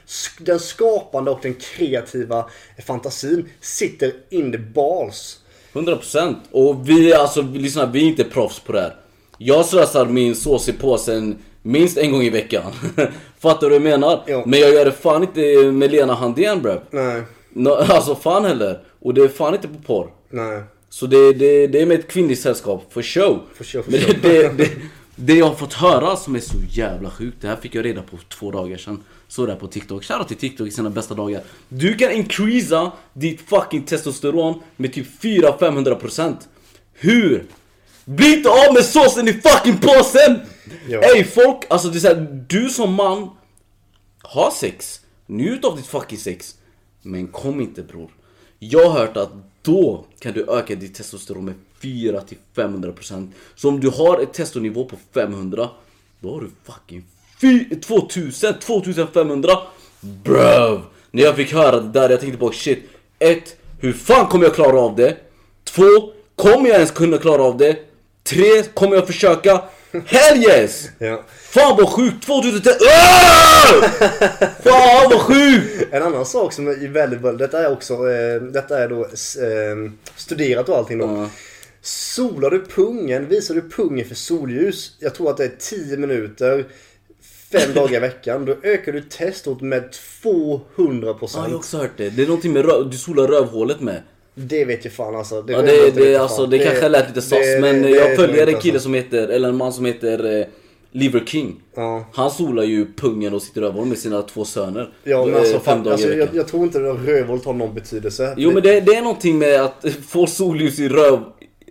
Den 0.40 0.60
skapande 0.60 1.30
och 1.30 1.38
den 1.42 1.54
kreativa 1.54 2.50
fantasin 2.86 3.48
sitter 3.60 4.12
in 4.30 4.52
the 4.52 4.58
balls. 4.58 5.38
100% 5.72 6.36
och 6.50 6.88
vi 6.88 7.14
alltså, 7.14 7.42
lyssna, 7.42 7.86
vi 7.86 8.02
är 8.02 8.04
inte 8.04 8.24
proffs 8.24 8.60
på 8.60 8.72
det 8.72 8.80
här. 8.80 8.96
Jag 9.38 9.66
slösar 9.66 10.06
min 10.06 10.36
sås 10.36 10.68
i 10.68 10.72
påsen 10.72 11.38
minst 11.68 11.98
en 11.98 12.12
gång 12.12 12.22
i 12.22 12.30
veckan. 12.30 12.72
Fattar 13.38 13.60
du 13.60 13.66
vad 13.68 13.74
jag 13.74 13.82
menar? 13.82 14.22
Ja. 14.26 14.42
Men 14.46 14.60
jag 14.60 14.70
gör 14.74 14.84
det 14.84 14.92
fan 14.92 15.22
inte 15.22 15.72
med 15.72 15.90
Lena 15.90 16.14
Handén 16.14 16.62
bruv. 16.62 16.80
Nej, 16.90 17.22
No, 17.50 17.68
alltså 17.88 18.14
fan 18.14 18.44
heller. 18.44 18.80
Och 19.00 19.14
det 19.14 19.22
är 19.22 19.28
fan 19.28 19.54
inte 19.54 19.68
på 19.68 19.78
porr. 19.86 20.10
nej. 20.30 20.62
Så 20.90 21.06
det, 21.06 21.32
det, 21.32 21.66
det 21.66 21.82
är 21.82 21.86
med 21.86 21.98
ett 21.98 22.08
kvinnligt 22.08 22.40
sällskap, 22.40 22.92
for 22.92 23.02
show. 23.02 23.40
For 23.54 23.64
show, 23.64 23.82
for 23.82 23.90
Men 23.92 24.00
show. 24.00 24.14
det, 24.22 24.48
det, 24.56 24.70
det, 25.16 25.34
jag 25.34 25.46
har 25.46 25.54
fått 25.54 25.72
höra 25.72 26.16
som 26.16 26.36
är 26.36 26.40
så 26.40 26.56
jävla 26.70 27.10
sjukt, 27.10 27.36
det 27.40 27.48
här 27.48 27.56
fick 27.56 27.74
jag 27.74 27.84
reda 27.84 28.02
på 28.02 28.16
två 28.28 28.50
dagar 28.50 28.76
sedan. 28.76 29.02
Så 29.28 29.46
där 29.46 29.54
på 29.56 29.66
TikTok. 29.66 30.04
Shoutout 30.04 30.28
till 30.28 30.36
TikTok 30.36 30.68
i 30.68 30.70
sina 30.70 30.90
bästa 30.90 31.14
dagar. 31.14 31.42
Du 31.68 31.94
kan 31.94 32.10
increasa 32.10 32.92
ditt 33.12 33.40
fucking 33.40 33.82
testosteron 33.82 34.62
med 34.76 34.92
typ 34.92 35.06
400-500%. 35.22 36.34
Hur? 36.94 37.44
Bli 38.08 38.36
inte 38.36 38.48
av 38.48 38.74
med 38.74 38.84
såsen 38.84 39.28
i 39.28 39.32
fucking 39.32 39.78
påsen! 39.78 40.40
Ja. 40.88 41.00
Ey 41.02 41.24
folk, 41.24 41.56
alltså 41.68 41.88
det 41.88 41.98
är 41.98 42.00
såhär, 42.00 42.44
du 42.48 42.68
som 42.68 42.94
man 42.94 43.30
ha 44.22 44.50
sex, 44.50 45.00
njut 45.26 45.64
av 45.64 45.76
ditt 45.76 45.86
fucking 45.86 46.18
sex. 46.18 46.54
Men 47.02 47.26
kom 47.28 47.60
inte 47.60 47.82
bror. 47.82 48.10
Jag 48.58 48.88
har 48.90 49.00
hört 49.00 49.16
att 49.16 49.30
då 49.62 50.04
kan 50.18 50.32
du 50.32 50.50
öka 50.50 50.74
ditt 50.74 50.94
testosteron 50.94 51.44
med 51.44 51.54
400-500% 51.80 53.30
Så 53.56 53.68
om 53.68 53.80
du 53.80 53.88
har 53.88 54.18
ett 54.20 54.32
testonivå 54.32 54.84
på 54.84 54.96
500 55.14 55.68
Då 56.20 56.34
har 56.34 56.40
du 56.40 56.50
fucking 56.64 57.04
fy- 57.40 57.80
2000, 57.80 58.54
2500 58.60 59.50
Bruv! 60.00 60.80
När 61.10 61.22
jag 61.22 61.36
fick 61.36 61.52
höra 61.52 61.80
det 61.80 61.88
där 62.00 62.10
jag 62.10 62.20
tänkte 62.20 62.38
på 62.38 62.50
shit 62.52 62.78
ett, 63.18 63.56
Hur 63.80 63.92
fan 63.92 64.26
kommer 64.26 64.44
jag 64.44 64.54
klara 64.54 64.80
av 64.80 64.96
det? 64.96 65.16
Två, 65.64 65.84
Kommer 66.34 66.68
jag 66.68 66.74
ens 66.76 66.90
kunna 66.90 67.18
klara 67.18 67.42
av 67.42 67.56
det? 67.56 67.76
Tre, 68.28 68.62
Kommer 68.62 68.96
jag 68.96 69.06
försöka? 69.06 69.62
Hell 70.06 70.38
yes! 70.38 70.88
Ja. 70.98 71.24
Fan 71.28 71.76
vad 71.76 71.88
sjukt! 71.88 72.26
2010! 72.26 72.70
Ah! 72.70 73.88
Fan 74.62 75.10
vad 75.10 75.20
sjukt! 75.20 75.88
En 75.90 76.02
annan 76.02 76.26
sak 76.26 76.52
som 76.52 76.68
är 76.68 76.88
väldigt, 76.88 77.20
väldigt 77.20 77.38
detta 77.38 77.66
är 77.66 77.72
också, 77.72 77.94
eh, 77.94 78.42
detta 78.42 78.78
är 78.78 78.88
då 78.88 79.00
eh, 79.04 79.92
studerat 80.16 80.68
och 80.68 80.76
allting 80.76 80.98
då. 80.98 81.04
Ja. 81.04 81.30
Solar 81.82 82.50
du 82.50 82.64
pungen, 82.64 83.28
visar 83.28 83.54
du 83.54 83.70
pungen 83.70 84.06
för 84.06 84.14
solljus, 84.14 84.96
jag 84.98 85.14
tror 85.14 85.30
att 85.30 85.36
det 85.36 85.44
är 85.44 85.52
10 85.58 85.96
minuter, 85.96 86.66
fem 87.52 87.74
dagar 87.74 87.96
i 87.96 88.00
veckan, 88.00 88.44
då 88.44 88.56
ökar 88.62 88.92
du 88.92 89.00
testot 89.00 89.60
med 89.60 89.90
200%. 90.22 91.18
Ja, 91.20 91.28
jag 91.34 91.40
har 91.40 91.54
också 91.54 91.78
hört 91.78 91.96
det. 91.96 92.10
Det 92.10 92.22
är 92.22 92.26
någonting 92.26 92.52
med 92.52 92.64
röv, 92.64 92.90
du 92.90 92.96
solar 92.96 93.26
rövhålet 93.26 93.80
med. 93.80 94.02
Det 94.40 94.64
vet 94.64 94.84
jag 94.84 94.92
fan 94.94 95.16
alltså. 95.16 95.34
Ja, 95.34 95.42
det, 95.42 95.52
jag 95.52 95.64
det, 95.64 95.88
inte 95.88 96.20
alltså, 96.20 96.36
fan. 96.42 96.50
det, 96.50 96.58
kanske 96.58 96.88
lät 96.88 97.08
lite 97.08 97.20
sus 97.22 97.30
det- 97.38 97.60
men 97.60 97.82
det- 97.82 97.90
jag 97.90 98.10
det 98.10 98.16
följer 98.16 98.46
en 98.46 98.54
kille 98.54 98.72
inte, 98.74 98.80
som 98.80 98.94
heter, 98.94 99.28
eller 99.28 99.48
en 99.48 99.56
man 99.56 99.72
som 99.72 99.84
heter 99.84 100.38
eh, 100.40 100.46
Liver 100.92 101.22
King. 101.26 101.56
Ja. 101.76 102.04
Han 102.12 102.30
solar 102.30 102.62
ju 102.62 102.86
pungen 102.96 103.34
och 103.34 103.42
sitt 103.42 103.56
rövhål 103.56 103.86
med 103.86 103.98
sina 103.98 104.22
två 104.22 104.44
söner. 104.44 104.88
Ja 105.04 105.24
men 105.24 105.34
Eh, 105.34 105.40
alltså, 105.40 105.60
fem 105.60 105.82
dagar 105.82 105.92
alltså 105.92 106.12
jag, 106.14 106.28
jag 106.32 106.48
tror 106.48 106.62
inte 106.62 106.78
att 106.78 107.06
rövhålet 107.06 107.44
har 107.44 107.52
någon 107.52 107.74
betydelse. 107.74 108.34
Jo 108.36 108.50
men 108.52 108.62
det, 108.62 108.80
det 108.80 108.94
är 108.94 109.02
någonting 109.02 109.38
med 109.38 109.60
att 109.60 109.84
få 110.08 110.26
solljus 110.26 110.78
i 110.78 110.88
röv, 110.88 111.20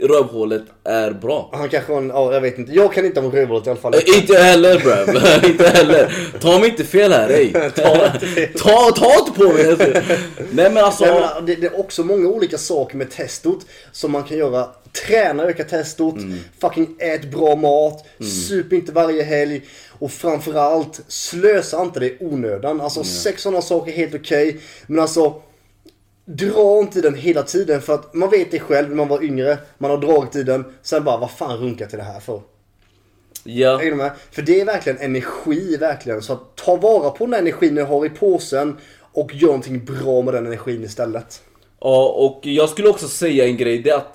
rövhålet 0.01 0.61
är 0.83 1.11
bra. 1.11 1.49
Han 1.53 1.69
kanske 1.69 1.91
har 1.93 2.01
en, 2.01 2.09
ja 2.09 2.33
jag 2.33 2.41
vet 2.41 2.57
inte. 2.57 2.71
Jag 2.71 2.93
kan 2.93 3.05
inte 3.05 3.19
ha 3.19 3.31
rövhålet 3.31 3.67
i 3.67 3.69
alla 3.69 3.79
fall. 3.79 3.93
Eh, 3.93 4.17
Inte 4.21 4.37
heller 4.37 4.79
bruv, 4.79 5.45
inte 5.51 5.69
heller. 5.69 6.15
Ta 6.39 6.59
mig 6.59 6.69
inte 6.69 6.83
fel 6.83 7.11
här 7.11 7.29
ey. 7.29 7.51
Ta 7.75 8.05
inte 8.13 8.25
fel. 8.27 8.49
ta, 8.59 8.91
ta 8.95 9.19
inte 9.19 9.31
på 9.39 9.53
mig. 9.53 9.67
alltså. 9.69 9.85
Nej 10.51 10.69
men 10.71 10.77
alltså. 10.77 11.05
Jag 11.05 11.13
menar, 11.15 11.41
det, 11.41 11.55
det 11.55 11.67
är 11.67 11.79
också 11.79 12.03
många 12.03 12.27
olika 12.29 12.57
saker 12.57 12.97
med 12.97 13.09
testot 13.11 13.65
som 13.91 14.11
man 14.11 14.23
kan 14.23 14.37
göra. 14.37 14.67
Träna, 15.07 15.43
öka 15.43 15.63
testot, 15.63 16.15
Mm. 16.17 16.39
fucking 16.61 16.95
ät 16.99 17.31
bra 17.31 17.55
mat, 17.55 18.05
sup 18.47 18.73
inte 18.73 18.91
varje 18.91 19.23
helg 19.23 19.61
och 19.99 20.11
framförallt 20.11 21.01
slösa 21.07 21.81
inte 21.81 21.99
det 21.99 22.05
i 22.05 22.17
onödan. 22.19 22.81
Alltså 22.81 23.03
sex 23.03 23.41
sådana 23.41 23.61
saker 23.61 23.91
är 23.91 23.95
helt 23.95 24.15
okej. 24.15 24.57
men 24.87 24.99
alltså 24.99 25.33
dra 26.27 26.79
inte 26.79 26.99
i 26.99 27.01
den 27.01 27.15
hela 27.15 27.43
tiden 27.43 27.81
för 27.81 27.93
att 27.93 28.13
man 28.13 28.29
vet 28.29 28.51
det 28.51 28.59
själv 28.59 28.89
när 28.89 28.95
man 28.95 29.07
var 29.07 29.23
yngre. 29.23 29.57
Man 29.77 29.91
har 29.91 29.97
dragit 29.97 30.35
i 30.35 30.43
den, 30.43 30.65
sen 30.81 31.03
bara 31.03 31.17
vad 31.17 31.31
fan 31.31 31.57
runkar 31.57 31.85
till 31.85 31.97
det 31.97 32.03
här 32.03 32.19
för? 32.19 32.41
Ja. 33.43 33.81
Är 33.81 33.85
du 33.85 33.95
med? 33.95 34.11
För 34.31 34.41
det 34.41 34.61
är 34.61 34.65
verkligen 34.65 34.97
energi 34.97 35.77
verkligen. 35.77 36.21
Så 36.21 36.33
att 36.33 36.55
ta 36.55 36.75
vara 36.75 37.09
på 37.09 37.25
den 37.25 37.33
energin 37.33 37.75
du 37.75 37.83
har 37.83 38.05
i 38.05 38.09
påsen 38.09 38.77
och 39.13 39.35
gör 39.35 39.47
någonting 39.47 39.85
bra 39.85 40.21
med 40.21 40.33
den 40.33 40.45
energin 40.45 40.83
istället. 40.83 41.41
Ja, 41.79 42.09
och 42.09 42.45
jag 42.45 42.69
skulle 42.69 42.89
också 42.89 43.07
säga 43.07 43.45
en 43.45 43.57
grej, 43.57 43.79
det 43.79 43.89
är 43.89 43.97
att 43.97 44.13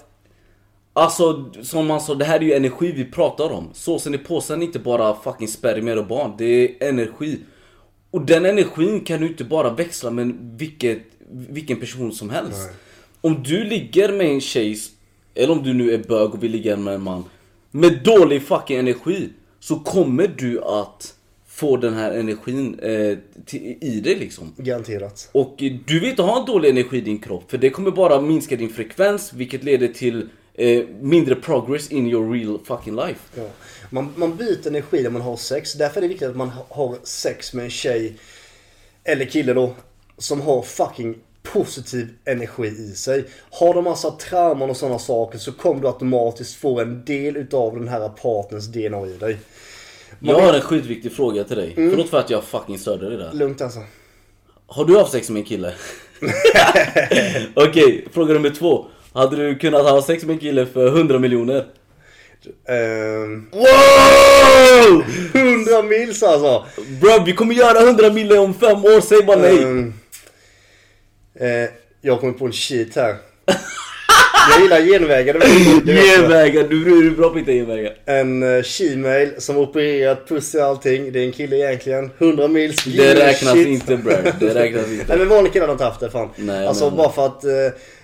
Alltså, 0.94 1.50
som 1.62 1.86
man 1.86 2.00
sa, 2.00 2.14
det 2.14 2.24
här 2.24 2.36
är 2.36 2.44
ju 2.44 2.52
energi 2.52 2.92
vi 2.92 3.04
pratar 3.04 3.52
om. 3.52 3.70
Såsen 3.72 4.14
i 4.14 4.18
påsen 4.18 4.62
är 4.62 4.66
inte 4.66 4.78
bara 4.78 5.14
fucking 5.14 5.48
spermier 5.48 5.98
och 5.98 6.06
barn, 6.06 6.34
det 6.38 6.44
är 6.44 6.88
energi. 6.88 7.40
Och 8.10 8.26
den 8.26 8.46
energin 8.46 9.00
kan 9.00 9.20
du 9.20 9.26
inte 9.26 9.44
bara 9.44 9.70
växla 9.70 10.10
med 10.10 10.54
vilket, 10.58 11.02
vilken 11.32 11.80
person 11.80 12.12
som 12.12 12.30
helst. 12.30 12.68
Om 13.20 13.42
du 13.42 13.64
ligger 13.64 14.12
med 14.12 14.26
en 14.26 14.40
tjej, 14.40 14.78
eller 15.34 15.52
om 15.52 15.62
du 15.62 15.72
nu 15.74 15.92
är 15.94 15.98
bög 15.98 16.34
och 16.34 16.42
vill 16.42 16.50
ligga 16.52 16.76
med 16.76 16.94
en 16.94 17.02
man, 17.02 17.24
med 17.70 18.00
dålig 18.04 18.42
fucking 18.42 18.78
energi, 18.78 19.28
så 19.60 19.78
kommer 19.78 20.34
du 20.36 20.60
att 20.62 21.14
få 21.46 21.76
den 21.76 21.94
här 21.94 22.12
energin 22.12 22.78
eh, 22.78 23.18
till, 23.46 23.76
i 23.80 24.00
dig 24.00 24.14
liksom. 24.14 24.52
Garanterat. 24.56 25.28
Och 25.32 25.54
du 25.86 26.00
vill 26.00 26.10
inte 26.10 26.22
ha 26.22 26.40
en 26.40 26.46
dålig 26.46 26.68
energi 26.70 26.96
i 26.96 27.00
din 27.00 27.18
kropp 27.18 27.50
för 27.50 27.58
det 27.58 27.70
kommer 27.70 27.90
bara 27.90 28.20
minska 28.20 28.56
din 28.56 28.68
frekvens 28.70 29.32
vilket 29.32 29.64
leder 29.64 29.88
till 29.88 30.28
eh, 30.54 30.84
mindre 31.00 31.34
progress 31.34 31.90
in 31.92 32.06
your 32.06 32.32
real 32.32 32.58
fucking 32.64 32.96
life. 32.96 33.20
Ja. 33.34 33.48
Man, 33.90 34.12
man 34.16 34.36
byter 34.36 34.66
energi 34.68 35.02
när 35.02 35.10
man 35.10 35.22
har 35.22 35.36
sex. 35.36 35.72
Därför 35.74 35.96
är 35.96 36.02
det 36.02 36.08
viktigt 36.08 36.28
att 36.28 36.36
man 36.36 36.48
ha- 36.48 36.66
har 36.70 36.96
sex 37.02 37.54
med 37.54 37.64
en 37.64 37.70
tjej, 37.70 38.16
eller 39.04 39.24
kille 39.24 39.52
då, 39.54 39.74
som 40.22 40.40
har 40.40 40.62
fucking 40.62 41.14
positiv 41.42 42.08
energi 42.24 42.66
i 42.66 42.94
sig. 42.96 43.24
Har 43.50 43.74
de 43.74 43.84
massa 43.84 44.10
trauman 44.10 44.70
och 44.70 44.76
sådana 44.76 44.98
saker 44.98 45.38
så 45.38 45.52
kommer 45.52 45.80
du 45.82 45.86
automatiskt 45.88 46.54
få 46.54 46.80
en 46.80 47.04
del 47.04 47.36
utav 47.36 47.74
den 47.78 47.88
här 47.88 48.08
partners 48.08 48.64
DNA 48.66 49.06
i 49.06 49.16
dig. 49.20 49.38
Jag 50.20 50.40
har 50.40 50.54
en 50.54 50.60
skitviktig 50.60 51.12
fråga 51.12 51.44
till 51.44 51.56
dig. 51.56 51.72
Förlåt 51.74 52.10
för 52.10 52.18
att 52.18 52.30
jag 52.30 52.44
fucking 52.44 52.78
störde 52.78 53.08
dig 53.08 53.18
där. 53.18 53.30
Lugnt 53.32 53.60
alltså. 53.60 53.80
Har 54.66 54.84
du 54.84 54.96
haft 54.98 55.12
sex 55.12 55.30
med 55.30 55.40
en 55.40 55.46
kille? 55.46 55.74
Okej, 57.54 58.04
fråga 58.12 58.34
nummer 58.34 58.50
två. 58.50 58.86
Hade 59.12 59.36
du 59.36 59.58
kunnat 59.58 59.82
ha 59.90 60.02
sex 60.02 60.24
med 60.24 60.34
en 60.34 60.38
kille 60.40 60.66
för 60.66 60.86
100 60.86 61.18
miljoner? 61.18 61.66
Ehm, 62.68 63.46
Wow! 63.52 65.04
100 65.34 65.82
mils 65.82 66.22
alltså! 66.22 66.66
Bro, 67.00 67.24
vi 67.26 67.32
kommer 67.32 67.54
göra 67.54 67.78
100 67.80 68.10
miljoner 68.10 68.42
om 68.42 68.54
fem 68.54 68.84
år, 68.84 69.00
säg 69.00 69.22
bara 69.22 69.36
nej! 69.36 69.62
Ehm, 69.62 69.94
eh, 71.40 71.70
jag 72.00 72.20
kommer 72.20 72.32
på 72.32 72.46
en 72.46 72.52
cheat 72.52 72.96
här. 72.96 73.16
Jag 74.50 74.60
gillar 74.62 74.80
genvägar. 74.80 75.34
Genvägar, 75.84 76.62
du 76.68 76.84
du 76.84 77.06
är 77.06 77.10
bra 77.10 77.28
på 77.28 77.34
att 77.34 77.40
hitta 77.40 77.52
genvägar. 77.52 77.94
En 78.06 78.42
uh, 78.42 78.62
Shemale 78.62 79.30
som 79.40 79.56
opererat 79.56 80.28
pussy 80.28 80.58
och 80.58 80.64
allting. 80.64 81.12
Det 81.12 81.20
är 81.20 81.24
en 81.24 81.32
kille 81.32 81.56
egentligen. 81.56 82.10
100 82.18 82.48
mils. 82.48 82.84
Det 82.84 83.14
räknas 83.14 83.52
shit. 83.52 83.68
inte 83.68 83.96
bro, 83.96 84.12
det 84.40 84.54
räknas 84.54 84.86
Nej 84.88 85.00
inte. 85.00 85.16
men 85.16 85.28
vanlig 85.28 85.52
kille 85.52 85.62
hade 85.62 85.72
inte 85.72 85.84
haft 85.84 86.00
det 86.00 86.10
fan. 86.10 86.28
Nej, 86.36 86.66
alltså 86.66 86.84
men- 86.84 86.96
bara 86.96 87.12
för 87.12 87.26
att, 87.26 87.44
eh, 87.44 87.50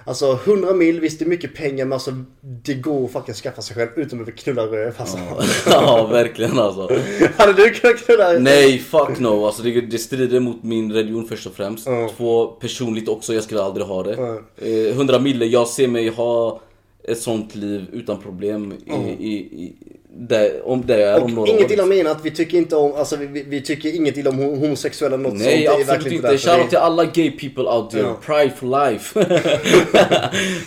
alltså 0.08 0.38
100 0.44 0.72
mil 0.72 1.00
visst 1.00 1.18
det 1.18 1.24
är 1.24 1.28
mycket 1.28 1.54
pengar 1.54 1.84
men 1.84 1.92
alltså 1.92 2.10
det 2.40 2.74
går 2.74 3.04
att 3.04 3.12
faktiskt 3.12 3.42
skaffa 3.42 3.62
sig 3.62 3.76
själv 3.76 3.88
utan 3.96 4.22
att 4.22 4.36
knulla 4.36 4.62
röv 4.62 4.94
alltså. 4.96 5.18
ja, 5.70 6.06
verkligen 6.06 6.58
alltså. 6.58 6.80
hade 7.36 7.52
du 7.52 7.70
kunnat 7.70 7.96
knulla? 7.96 8.32
Nej, 8.32 8.78
fuck 8.78 9.18
no. 9.18 9.46
Alltså 9.46 9.62
det, 9.62 9.80
det 9.80 9.98
strider 9.98 10.40
mot 10.40 10.62
min 10.62 10.92
religion 10.92 11.28
först 11.28 11.46
och 11.46 11.54
främst. 11.54 11.86
Ja. 11.86 12.10
Två, 12.16 12.46
personligt 12.46 13.08
också, 13.08 13.34
jag 13.34 13.44
skulle 13.44 13.62
aldrig 13.62 13.86
ha 13.86 14.02
det. 14.02 14.14
Ja. 14.14 14.40
Eh, 14.66 14.94
100 14.94 15.18
mille, 15.18 15.46
jag 15.46 15.68
ser 15.68 15.88
mig 15.88 16.08
ha 16.08 16.60
ett 17.04 17.18
sånt 17.18 17.54
liv 17.54 17.86
utan 17.92 18.20
problem. 18.20 18.72
I, 18.86 18.92
i, 18.92 19.34
i, 19.34 19.74
där, 20.20 20.68
om 20.68 20.86
det 20.86 21.02
är 21.04 21.22
om 21.22 21.34
några 21.34 21.50
inget 21.52 21.70
illa 21.70 21.86
menat, 21.86 22.18
vi 22.22 22.30
tycker 22.30 22.58
inte 22.58 22.76
om, 22.76 22.92
alltså 22.92 23.16
vi, 23.16 23.42
vi, 23.48 23.60
tycker 23.62 23.94
inget 23.94 24.16
illa 24.16 24.30
om 24.30 24.40
ho- 24.40 24.58
homosexuella 24.60 25.14
eller 25.14 25.22
något 25.24 25.32
sånt. 25.32 25.44
Det 25.44 25.50
Nej 25.56 25.66
är 25.66 25.70
absolut 25.94 26.12
inte. 26.12 26.28
därför. 26.28 26.48
Shoutout 26.48 26.64
Det- 26.64 26.68
till 26.68 26.78
alla 26.78 27.04
gay 27.04 27.30
people 27.30 27.62
out 27.64 27.90
there. 27.90 28.02
Ja. 28.02 28.18
Pride 28.26 28.52
for 28.56 28.90
life. 28.90 29.18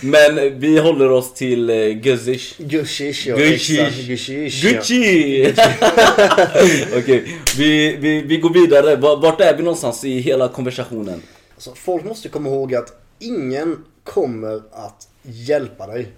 Men 0.00 0.60
vi 0.60 0.78
håller 0.78 1.10
oss 1.10 1.34
till 1.34 1.70
uh, 1.70 1.88
Guzish. 1.94 2.54
Gushish 2.58 3.26
ja, 3.26 3.36
ja. 3.38 3.88
Gucci! 4.62 5.52
Okej, 6.98 7.24
vi, 7.56 7.96
vi, 7.96 8.22
vi 8.22 8.36
går 8.36 8.50
vidare. 8.50 8.96
Va- 8.96 9.16
Vart 9.16 9.40
är 9.40 9.56
vi 9.56 9.62
någonstans 9.62 10.04
i 10.04 10.18
hela 10.20 10.48
konversationen? 10.48 11.22
Alltså, 11.54 11.70
folk 11.74 12.04
måste 12.04 12.28
komma 12.28 12.48
ihåg 12.48 12.74
att 12.74 12.92
ingen 13.18 13.76
kommer 14.14 14.62
att 14.72 15.08
hjälpa 15.22 15.86
dig. 15.86 16.12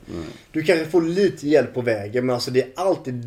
Du 0.52 0.62
kanske 0.62 0.86
får 0.86 1.02
lite 1.02 1.48
hjälp 1.48 1.74
på 1.74 1.80
vägen 1.80 2.26
men 2.26 2.34
alltså 2.34 2.50
det 2.50 2.62
är 2.62 2.68
alltid 2.74 3.24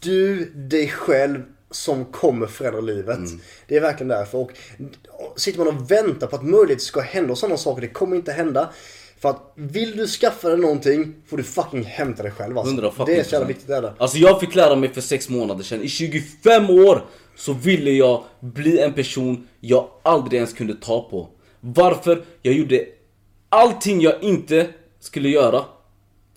du, 0.00 0.44
dig 0.54 0.88
själv 0.88 1.42
som 1.70 2.04
kommer 2.04 2.46
förändra 2.46 2.80
livet. 2.80 3.18
Det 3.68 3.76
är 3.76 3.80
verkligen 3.80 4.08
därför. 4.08 4.38
Och 4.38 4.50
sitter 5.36 5.58
man 5.58 5.68
och 5.68 5.90
väntar 5.90 6.26
på 6.26 6.36
att 6.36 6.44
möjlighet 6.44 6.82
ska 6.82 7.00
hända 7.00 7.32
och 7.32 7.38
sådana 7.38 7.56
saker, 7.56 7.80
det 7.82 7.88
kommer 7.88 8.16
inte 8.16 8.32
hända. 8.32 8.70
För 9.20 9.30
att 9.30 9.52
vill 9.54 9.96
du 9.96 10.06
skaffa 10.06 10.48
dig 10.48 10.58
någonting 10.58 11.14
får 11.26 11.36
du 11.36 11.42
fucking 11.42 11.84
hämta 11.84 12.22
dig 12.22 12.32
själv 12.32 12.58
alltså. 12.58 12.72
100 12.72 12.90
fucking 12.90 13.14
Det 13.14 13.20
är 13.20 13.24
så 13.24 13.32
jävla 13.32 13.48
viktigt 13.48 13.66
det 13.66 13.76
är 13.76 13.82
det. 13.82 13.94
Alltså 13.98 14.18
jag 14.18 14.40
fick 14.40 14.54
lära 14.54 14.76
mig 14.76 14.88
för 14.88 15.00
sex 15.00 15.28
månader 15.28 15.64
sedan. 15.64 15.82
I 15.82 15.88
25 15.88 16.70
år 16.70 17.04
så 17.36 17.52
ville 17.52 17.90
jag 17.90 18.24
bli 18.40 18.78
en 18.78 18.92
person 18.92 19.48
jag 19.60 19.88
aldrig 20.02 20.36
ens 20.36 20.52
kunde 20.52 20.74
ta 20.74 21.08
på. 21.10 21.28
Varför? 21.60 22.24
Jag 22.42 22.54
gjorde 22.54 22.86
allting 23.52 24.00
jag 24.00 24.22
inte 24.22 24.68
skulle 25.00 25.28
göra. 25.28 25.64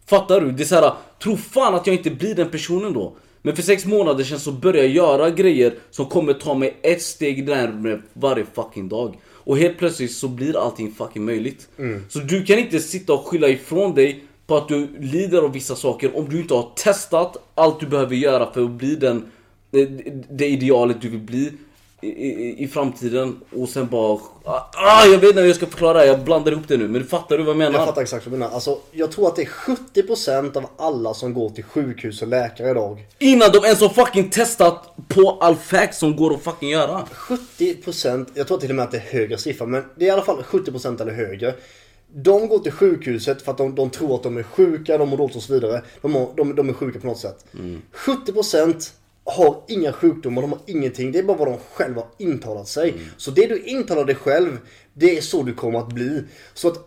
Fattar 0.06 0.42
du? 0.42 0.52
Det 0.52 0.64
är 0.64 0.66
såhär, 0.66 0.94
tro 1.24 1.38
fan 1.38 1.76
att 1.76 1.88
jag 1.88 1.96
inte 1.96 2.12
blir 2.12 2.36
den 2.36 2.50
personen 2.50 2.94
då. 2.94 3.16
Men 3.42 3.56
för 3.56 3.64
sex 3.64 3.86
månader 3.86 4.24
sedan 4.24 4.40
så 4.40 4.52
började 4.52 4.88
jag 4.88 4.96
göra 4.96 5.30
grejer 5.30 5.74
som 5.92 6.06
kommer 6.06 6.34
ta 6.34 6.54
mig 6.54 6.78
ett 6.82 7.02
steg 7.02 7.48
närmare 7.48 8.02
varje 8.14 8.46
fucking 8.54 8.90
dag. 8.90 9.20
Och 9.26 9.58
helt 9.58 9.78
plötsligt 9.78 10.12
så 10.12 10.28
blir 10.28 10.58
allting 10.58 10.92
fucking 10.92 11.26
möjligt. 11.26 11.68
Så 12.10 12.20
du 12.20 12.44
kan 12.44 12.60
inte 12.60 12.80
sitta 12.80 13.14
och 13.14 13.28
skylla 13.28 13.48
ifrån 13.48 13.96
dig 13.96 14.24
på 14.48 14.58
att 14.58 14.68
du 14.68 14.88
lider 15.00 15.42
av 15.42 15.52
vissa 15.54 15.76
saker 15.76 16.18
om 16.18 16.30
du 16.30 16.40
inte 16.40 16.54
har 16.54 16.72
testat 16.76 17.38
allt 17.56 17.80
du 17.80 17.88
behöver 17.88 18.16
göra 18.16 18.54
för 18.54 18.64
att 18.64 18.72
bli 18.72 18.96
den, 18.96 19.32
det, 19.72 19.86
det 20.30 20.48
idealet 20.48 21.02
du 21.02 21.10
vill 21.10 21.20
bli 21.20 21.52
i, 22.06 22.28
i, 22.28 22.64
i 22.64 22.68
framtiden 22.68 23.42
och 23.56 23.70
sen 23.70 23.88
bara... 23.88 24.20
Ah, 24.44 25.06
jag 25.06 25.18
vet 25.18 25.30
inte 25.30 25.42
hur 25.42 25.48
jag 25.48 25.56
ska 25.56 25.66
förklara 25.66 26.00
det 26.00 26.06
jag 26.06 26.24
blandar 26.24 26.52
ihop 26.52 26.68
det 26.68 26.78
nu 26.78 26.88
men 26.88 27.04
fattar 27.04 27.38
du 27.38 27.44
vad 27.44 27.50
jag 27.50 27.58
menar? 27.58 27.80
Jag 27.80 27.88
fattar 27.88 28.02
exakt 28.02 28.26
vad 28.26 28.34
du 28.34 28.38
menar. 28.38 28.54
Alltså, 28.54 28.80
jag 28.92 29.12
tror 29.12 29.28
att 29.28 29.36
det 29.36 29.42
är 29.42 29.46
70% 29.46 30.58
av 30.58 30.66
alla 30.78 31.14
som 31.14 31.34
går 31.34 31.50
till 31.50 31.64
sjukhus 31.64 32.22
och 32.22 32.28
läkare 32.28 32.72
idag. 32.72 33.06
Innan 33.20 33.52
de 33.52 33.66
ens 33.66 33.82
har 33.82 33.90
fucking 33.90 34.30
testat 34.30 34.96
på 35.08 35.38
all 35.42 35.56
facts 35.56 36.00
som 36.00 36.16
går 36.16 36.34
att 36.34 36.44
fucking 36.44 36.70
göra. 36.70 37.04
70%, 37.14 38.28
jag 38.34 38.48
tror 38.48 38.58
till 38.58 38.70
och 38.70 38.76
med 38.76 38.86
att 38.86 38.92
det 38.92 38.98
är 38.98 39.02
högre 39.02 39.38
siffra, 39.38 39.66
men 39.66 39.84
det 39.96 40.06
är 40.06 40.08
i 40.08 40.12
alla 40.12 40.22
fall 40.22 40.44
70% 40.50 41.02
eller 41.02 41.14
högre. 41.14 41.54
De 42.14 42.48
går 42.48 42.60
till 42.60 42.72
sjukhuset 42.72 43.42
för 43.42 43.52
att 43.52 43.58
de, 43.58 43.76
de 43.76 43.90
tror 43.90 44.16
att 44.16 44.24
de 44.24 44.38
är 44.38 44.44
sjuka, 44.44 44.98
de 44.98 45.10
mår 45.10 45.18
dåligt 45.18 45.36
och 45.36 45.44
så 45.44 45.54
vidare. 45.54 45.82
De, 46.02 46.16
har, 46.16 46.30
de, 46.36 46.56
de 46.56 46.70
är 46.70 46.74
sjuka 46.74 47.00
på 47.00 47.08
något 47.08 47.20
sätt. 47.20 47.46
70% 47.94 48.92
har 49.26 49.64
inga 49.68 49.94
sjukdomar, 49.94 50.42
de 50.42 50.52
har 50.52 50.62
ingenting. 50.66 51.12
Det 51.12 51.20
är 51.20 51.24
bara 51.24 51.38
vad 51.38 51.48
de 51.48 51.58
själva 51.74 52.02
har 52.02 52.10
intalat 52.18 52.68
sig. 52.68 52.94
Så 53.18 53.32
det 53.32 53.48
du 53.48 53.64
intalar 53.64 54.06
dig 54.06 54.16
själv, 54.16 54.58
det 54.94 55.18
är 55.18 55.22
så 55.22 55.44
du 55.44 55.54
kommer 55.54 55.80
att 55.80 55.94
bli. 55.94 56.24
Så 56.54 56.68
att 56.68 56.78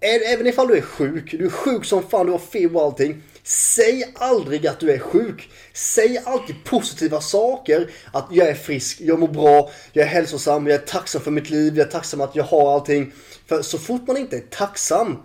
även 0.00 0.46
ifall 0.46 0.68
du 0.68 0.76
är 0.76 0.80
sjuk, 0.80 1.34
du 1.38 1.46
är 1.46 1.50
sjuk 1.50 1.84
som 1.84 2.02
fan, 2.02 2.26
du 2.26 2.32
har 2.32 2.38
feber 2.38 2.80
och 2.80 2.86
allting. 2.86 3.22
Säg 3.42 4.12
aldrig 4.14 4.66
att 4.66 4.80
du 4.80 4.90
är 4.90 4.98
sjuk. 4.98 5.50
Säg 5.72 6.22
alltid 6.24 6.64
positiva 6.64 7.20
saker. 7.20 7.90
Att 8.12 8.26
jag 8.30 8.48
är 8.48 8.54
frisk, 8.54 9.00
jag 9.00 9.18
mår 9.18 9.28
bra, 9.28 9.70
jag 9.92 10.04
är 10.04 10.08
hälsosam, 10.08 10.66
jag 10.66 10.74
är 10.74 10.86
tacksam 10.86 11.20
för 11.20 11.30
mitt 11.30 11.50
liv, 11.50 11.78
jag 11.78 11.86
är 11.86 11.90
tacksam 11.90 12.20
att 12.20 12.36
jag 12.36 12.44
har 12.44 12.74
allting. 12.74 13.12
För 13.46 13.62
så 13.62 13.78
fort 13.78 14.06
man 14.06 14.16
inte 14.16 14.36
är 14.36 14.44
tacksam, 14.50 15.16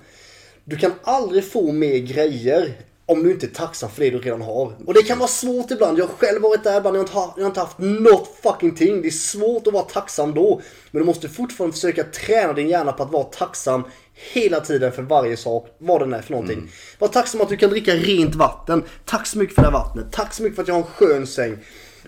du 0.64 0.78
kan 0.78 0.94
aldrig 1.04 1.52
få 1.52 1.72
mer 1.72 1.98
grejer 1.98 2.78
om 3.12 3.24
du 3.24 3.32
inte 3.32 3.46
är 3.46 3.52
tacksam 3.52 3.90
för 3.90 4.02
det 4.02 4.10
du 4.10 4.20
redan 4.20 4.42
har. 4.42 4.74
Och 4.86 4.94
det 4.94 5.04
kan 5.04 5.20
vara 5.20 5.28
svårt 5.28 5.72
ibland. 5.72 6.00
Jag 6.00 6.06
har 6.06 6.14
själv 6.14 6.42
varit 6.42 6.64
där 6.64 6.78
ibland. 6.78 6.96
Jag 6.96 7.02
har 7.02 7.06
inte 7.06 7.20
haft, 7.20 7.34
jag 7.38 7.44
har 7.44 7.50
inte 7.50 7.60
haft 7.60 7.78
något 7.78 8.38
fucking 8.44 8.76
ting. 8.76 9.02
Det 9.02 9.08
är 9.08 9.12
svårt 9.12 9.68
att 9.68 9.74
vara 9.74 9.84
tacksam 9.84 10.34
då. 10.34 10.62
Men 10.92 11.00
du 11.00 11.06
måste 11.06 11.30
fortfarande 11.30 11.74
försöka 11.74 12.04
träna 12.04 12.54
din 12.54 12.70
hjärna 12.70 12.92
på 12.92 13.04
att 13.04 13.12
vara 13.12 13.24
tacksam 13.24 13.84
hela 14.34 14.60
tiden 14.60 14.92
för 14.92 15.02
varje 15.02 15.38
sak. 15.38 15.76
Vad 15.78 16.02
den 16.02 16.14
är 16.14 16.22
för 16.22 16.32
någonting. 16.32 16.72
Var 17.00 17.08
tacksam 17.08 17.42
att 17.42 17.50
du 17.50 17.58
kan 17.58 17.70
dricka 17.70 17.96
rent 17.96 18.36
vatten. 18.36 18.84
Tack 19.06 19.28
så 19.28 19.38
mycket 19.38 19.56
för 19.56 19.62
det 19.62 19.68
här 19.68 19.74
vattnet. 19.74 20.06
Tack 20.12 20.34
så 20.34 20.44
mycket 20.44 20.56
för 20.56 20.62
att 20.62 20.68
jag 20.68 20.76
har 20.76 20.82
en 20.82 20.88
skön 20.88 21.28
säng. 21.28 21.58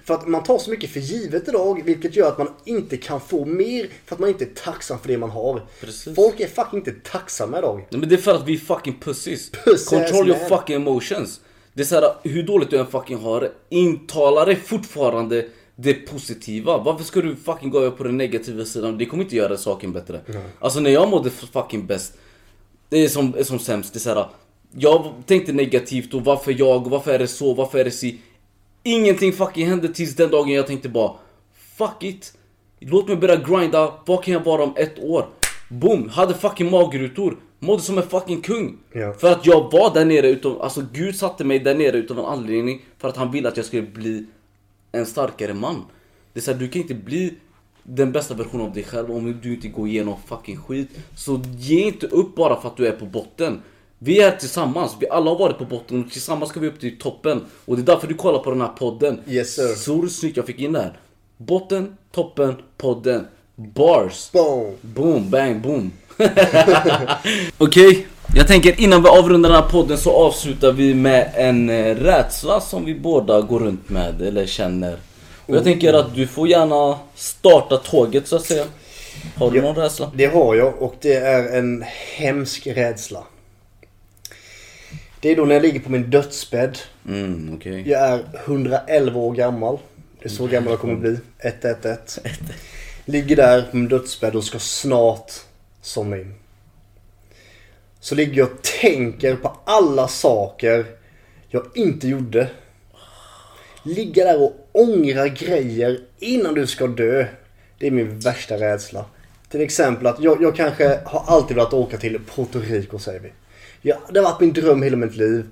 För 0.05 0.13
att 0.13 0.27
man 0.27 0.43
tar 0.43 0.57
så 0.57 0.69
mycket 0.69 0.89
för 0.89 0.99
givet 0.99 1.47
idag, 1.47 1.81
vilket 1.85 2.15
gör 2.15 2.27
att 2.27 2.37
man 2.37 2.49
inte 2.65 2.97
kan 2.97 3.21
få 3.21 3.45
mer 3.45 3.87
för 4.05 4.15
att 4.15 4.19
man 4.19 4.29
inte 4.29 4.43
är 4.43 4.49
tacksam 4.63 4.99
för 4.99 5.07
det 5.07 5.17
man 5.17 5.29
har. 5.29 5.61
Precis. 5.81 6.15
Folk 6.15 6.39
är 6.39 6.47
fucking 6.47 6.79
inte 6.79 6.91
tacksamma 7.03 7.57
idag. 7.57 7.87
Nej 7.89 7.99
men 7.99 8.09
det 8.09 8.15
är 8.15 8.17
för 8.17 8.35
att 8.35 8.47
vi 8.47 8.53
är 8.53 8.57
fucking 8.57 8.99
pussies. 8.99 9.51
Pussy 9.51 9.95
Control 9.95 10.27
your 10.27 10.49
fucking 10.49 10.75
emotions. 10.75 11.41
Det 11.73 11.81
är 11.81 11.85
såhär, 11.85 12.13
hur 12.23 12.43
dåligt 12.43 12.69
du 12.69 12.77
än 12.77 12.87
fucking 12.87 13.17
har 13.17 13.41
det, 13.41 13.51
intala 13.69 14.45
dig 14.45 14.55
fortfarande 14.55 15.45
det 15.75 15.93
positiva. 15.93 16.77
Varför 16.77 17.03
ska 17.03 17.21
du 17.21 17.35
fucking 17.35 17.69
gå 17.69 17.79
över 17.79 17.97
på 17.97 18.03
den 18.03 18.17
negativa 18.17 18.65
sidan? 18.65 18.97
Det 18.97 19.05
kommer 19.05 19.23
inte 19.23 19.35
göra 19.35 19.57
saken 19.57 19.93
bättre. 19.93 20.21
Alltså 20.59 20.79
när 20.79 20.89
jag 20.89 21.09
mådde 21.09 21.29
fucking 21.29 21.85
bäst, 21.85 22.13
det 22.89 22.97
är 22.97 23.07
som, 23.07 23.35
är 23.37 23.43
som 23.43 23.59
sämst. 23.59 23.93
Det 23.93 23.97
är 23.97 24.01
såhär, 24.01 24.27
jag 24.71 25.13
tänkte 25.25 25.53
negativt 25.53 26.13
och 26.13 26.23
varför 26.23 26.55
jag, 26.59 26.85
och 26.85 26.91
varför 26.91 27.13
är 27.13 27.19
det 27.19 27.27
så, 27.27 27.53
varför 27.53 27.79
är 27.79 27.83
det 27.83 27.91
si? 27.91 28.19
Ingenting 28.83 29.33
fucking 29.33 29.67
hände 29.67 29.87
tills 29.87 30.15
den 30.15 30.31
dagen 30.31 30.49
jag 30.49 30.67
tänkte 30.67 30.89
bara 30.89 31.13
Fuck 31.77 32.03
it. 32.03 32.37
Låt 32.79 33.07
mig 33.07 33.17
börja 33.17 33.35
grinda, 33.35 33.93
vad 34.05 34.23
kan 34.23 34.33
jag 34.33 34.43
vara 34.43 34.63
om 34.63 34.73
ett 34.77 34.99
år? 34.99 35.25
Boom, 35.69 36.09
hade 36.09 36.33
fucking 36.33 36.71
magrutor 36.71 37.37
Mådde 37.59 37.81
som 37.81 37.97
en 37.97 38.09
fucking 38.09 38.41
kung. 38.41 38.77
Ja. 38.91 39.13
För 39.13 39.31
att 39.31 39.45
jag 39.45 39.71
var 39.71 39.93
där 39.93 40.05
nere 40.05 40.29
utav, 40.29 40.61
alltså 40.61 40.85
gud 40.93 41.15
satte 41.15 41.43
mig 41.43 41.59
där 41.59 41.75
nere 41.75 41.97
utav 41.97 42.19
en 42.19 42.25
anledning 42.25 42.81
För 42.97 43.07
att 43.07 43.17
han 43.17 43.31
ville 43.31 43.47
att 43.47 43.57
jag 43.57 43.65
skulle 43.65 43.81
bli 43.81 44.25
en 44.91 45.05
starkare 45.05 45.53
man. 45.53 45.85
Det 46.33 46.39
är 46.39 46.41
såhär, 46.41 46.59
du 46.59 46.67
kan 46.67 46.81
inte 46.81 46.93
bli 46.93 47.33
den 47.83 48.11
bästa 48.11 48.33
versionen 48.33 48.65
av 48.65 48.73
dig 48.73 48.83
själv 48.83 49.11
om 49.11 49.39
du 49.41 49.53
inte 49.53 49.67
går 49.67 49.87
igenom 49.87 50.15
fucking 50.25 50.57
skit. 50.57 50.89
Så 51.15 51.41
ge 51.57 51.81
inte 51.81 52.07
upp 52.07 52.35
bara 52.35 52.61
för 52.61 52.67
att 52.67 52.77
du 52.77 52.87
är 52.87 52.91
på 52.91 53.05
botten 53.05 53.61
vi 54.03 54.19
är 54.21 54.31
tillsammans, 54.31 54.95
vi 54.99 55.09
alla 55.09 55.31
har 55.31 55.37
varit 55.37 55.57
på 55.57 55.65
botten 55.65 56.03
och 56.05 56.11
tillsammans 56.11 56.49
ska 56.49 56.59
vi 56.59 56.67
upp 56.67 56.79
till 56.79 56.97
toppen. 56.99 57.45
Och 57.65 57.75
det 57.75 57.81
är 57.81 57.85
därför 57.95 58.07
du 58.07 58.13
kollar 58.13 58.39
på 58.39 58.49
den 58.51 58.61
här 58.61 58.67
podden. 58.67 59.21
Yes, 59.27 59.55
sir. 59.55 59.75
Så 59.75 60.07
snyggt 60.07 60.37
jag 60.37 60.45
fick 60.45 60.59
in 60.59 60.73
det 60.73 60.79
här. 60.79 60.97
Botten, 61.37 61.97
toppen, 62.11 62.55
podden. 62.77 63.27
Bars. 63.55 64.31
Boom. 64.31 64.75
Boom, 64.81 65.29
bang, 65.29 65.61
boom. 65.61 65.91
Okej, 67.57 68.07
jag 68.35 68.47
tänker 68.47 68.81
innan 68.81 69.03
vi 69.03 69.09
avrundar 69.09 69.49
den 69.49 69.61
här 69.63 69.69
podden 69.69 69.97
så 69.97 70.11
avslutar 70.11 70.71
vi 70.71 70.93
med 70.93 71.31
en 71.35 71.69
eh, 71.69 71.95
rädsla 71.95 72.61
som 72.61 72.85
vi 72.85 72.95
båda 72.95 73.41
går 73.41 73.59
runt 73.59 73.89
med 73.89 74.21
eller 74.21 74.45
känner. 74.45 74.97
Och 75.45 75.55
jag 75.55 75.63
tänker 75.63 75.93
att 75.93 76.15
du 76.15 76.27
får 76.27 76.47
gärna 76.47 76.97
starta 77.15 77.77
tåget 77.77 78.27
så 78.27 78.35
att 78.35 78.45
säga. 78.45 78.65
Har 79.37 79.51
du 79.51 79.57
Ja. 79.57 79.63
någon 79.63 79.75
rädsla? 79.75 80.11
Det 80.15 80.25
har 80.25 80.55
jag 80.55 80.81
och 80.81 80.95
det 81.01 81.13
är 81.15 81.57
en 81.57 81.83
hemsk 82.17 82.67
rädsla. 82.67 83.23
Det 85.23 85.31
är 85.31 85.35
då 85.35 85.45
när 85.45 85.55
jag 85.55 85.61
ligger 85.61 85.79
på 85.79 85.91
min 85.91 86.09
dödsbädd. 86.09 86.77
Mm, 87.07 87.53
okej. 87.55 87.89
Jag 87.89 88.01
är 88.01 88.23
111 88.45 89.19
år 89.19 89.33
gammal. 89.33 89.77
Det 90.19 90.25
är 90.25 90.29
så 90.29 90.47
gammal 90.47 90.71
jag 90.71 90.79
kommer 90.79 90.95
bli. 90.95 91.17
111. 91.39 91.97
Ligger 93.05 93.35
där 93.35 93.61
på 93.61 93.77
min 93.77 93.87
dödsbädd 93.87 94.35
och 94.35 94.43
ska 94.43 94.59
snart 94.59 95.31
somna 95.81 96.17
in. 96.17 96.33
Så 97.99 98.15
ligger 98.15 98.37
jag 98.37 98.51
och 98.51 98.61
tänker 98.81 99.35
på 99.35 99.57
alla 99.65 100.07
saker 100.07 100.85
jag 101.49 101.63
inte 101.75 102.07
gjorde. 102.07 102.49
Ligga 103.83 104.25
där 104.25 104.41
och 104.41 104.69
ångra 104.71 105.27
grejer 105.27 105.99
innan 106.19 106.53
du 106.53 106.67
ska 106.67 106.87
dö. 106.87 107.25
Det 107.77 107.87
är 107.87 107.91
min 107.91 108.19
värsta 108.19 108.57
rädsla. 108.57 109.05
Till 109.49 109.61
exempel 109.61 110.07
att 110.07 110.19
jag, 110.19 110.41
jag 110.41 110.55
kanske 110.55 110.99
har 111.05 111.23
alltid 111.27 111.55
velat 111.57 111.73
åka 111.73 111.97
till 111.97 112.19
Puerto 112.35 112.59
Rico 112.59 112.99
säger 112.99 113.19
vi. 113.19 113.31
Ja, 113.85 113.95
det 114.11 114.19
har 114.19 114.31
varit 114.31 114.39
min 114.39 114.53
dröm 114.53 114.81
hela 114.81 114.97
mitt 114.97 115.15
liv. 115.15 115.45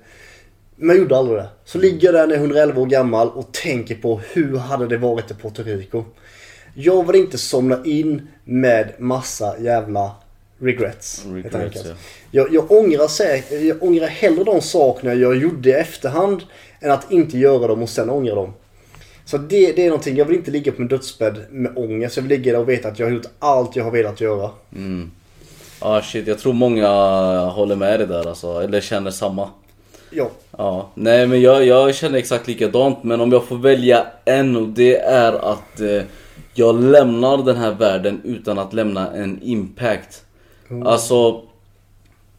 Men 0.76 0.88
jag 0.88 0.98
gjorde 0.98 1.16
aldrig 1.16 1.38
det. 1.38 1.48
Så 1.64 1.78
ligger 1.78 2.06
jag 2.06 2.14
där 2.14 2.26
när 2.26 2.34
jag 2.34 2.42
är 2.42 2.46
111 2.46 2.80
år 2.80 2.86
gammal 2.86 3.28
och 3.28 3.52
tänker 3.52 3.94
på 3.94 4.20
hur 4.32 4.56
hade 4.56 4.86
det 4.86 4.96
varit 4.96 5.30
i 5.30 5.34
Puerto 5.34 5.62
Rico. 5.62 6.04
Jag 6.74 7.06
vill 7.06 7.16
inte 7.16 7.38
somna 7.38 7.84
in 7.84 8.28
med 8.44 8.92
massa 8.98 9.58
jävla 9.58 10.10
regrets. 10.58 11.24
Regrets, 11.26 11.84
ja. 11.84 11.94
jag, 12.30 12.54
jag, 12.54 12.72
ångrar 12.72 13.08
säkert, 13.08 13.62
jag 13.62 13.82
ångrar 13.82 14.06
hellre 14.06 14.44
de 14.44 14.60
sakerna 14.60 15.14
jag 15.14 15.36
gjorde 15.36 15.68
i 15.68 15.72
efterhand 15.72 16.42
än 16.80 16.90
att 16.90 17.12
inte 17.12 17.38
göra 17.38 17.66
dem 17.66 17.82
och 17.82 17.88
sen 17.88 18.10
ångra 18.10 18.34
dem. 18.34 18.52
Så 19.24 19.38
det, 19.38 19.72
det 19.72 19.84
är 19.84 19.88
någonting, 19.88 20.16
jag 20.16 20.24
vill 20.24 20.36
inte 20.36 20.50
ligga 20.50 20.72
på 20.72 20.80
min 20.80 20.88
dödsbädd 20.88 21.44
med 21.50 21.72
ångest. 21.76 22.16
Jag 22.16 22.22
vill 22.22 22.38
ligga 22.38 22.52
där 22.52 22.60
och 22.60 22.68
veta 22.68 22.88
att 22.88 22.98
jag 22.98 23.06
har 23.06 23.12
gjort 23.12 23.26
allt 23.38 23.76
jag 23.76 23.84
har 23.84 23.90
velat 23.90 24.20
göra. 24.20 24.50
Ah 25.84 26.02
shit, 26.02 26.26
jag 26.26 26.38
tror 26.38 26.52
många 26.52 26.88
håller 27.46 27.76
med 27.76 28.00
dig 28.00 28.06
där 28.06 28.28
alltså, 28.28 28.60
eller 28.60 28.80
känner 28.80 29.10
samma. 29.10 29.48
Ja. 30.10 30.30
Ja, 30.58 30.90
nej 30.94 31.26
men 31.26 31.40
jag, 31.40 31.66
jag 31.66 31.94
känner 31.94 32.18
exakt 32.18 32.48
likadant 32.48 33.04
men 33.04 33.20
om 33.20 33.32
jag 33.32 33.44
får 33.44 33.56
välja 33.56 34.06
en 34.24 34.56
och 34.56 34.68
det 34.68 34.96
är 34.96 35.32
att 35.32 35.80
eh, 35.80 36.02
jag 36.54 36.82
lämnar 36.82 37.44
den 37.44 37.56
här 37.56 37.72
världen 37.72 38.20
utan 38.24 38.58
att 38.58 38.72
lämna 38.72 39.12
en 39.12 39.42
impact. 39.42 40.24
Alltså, 40.84 41.42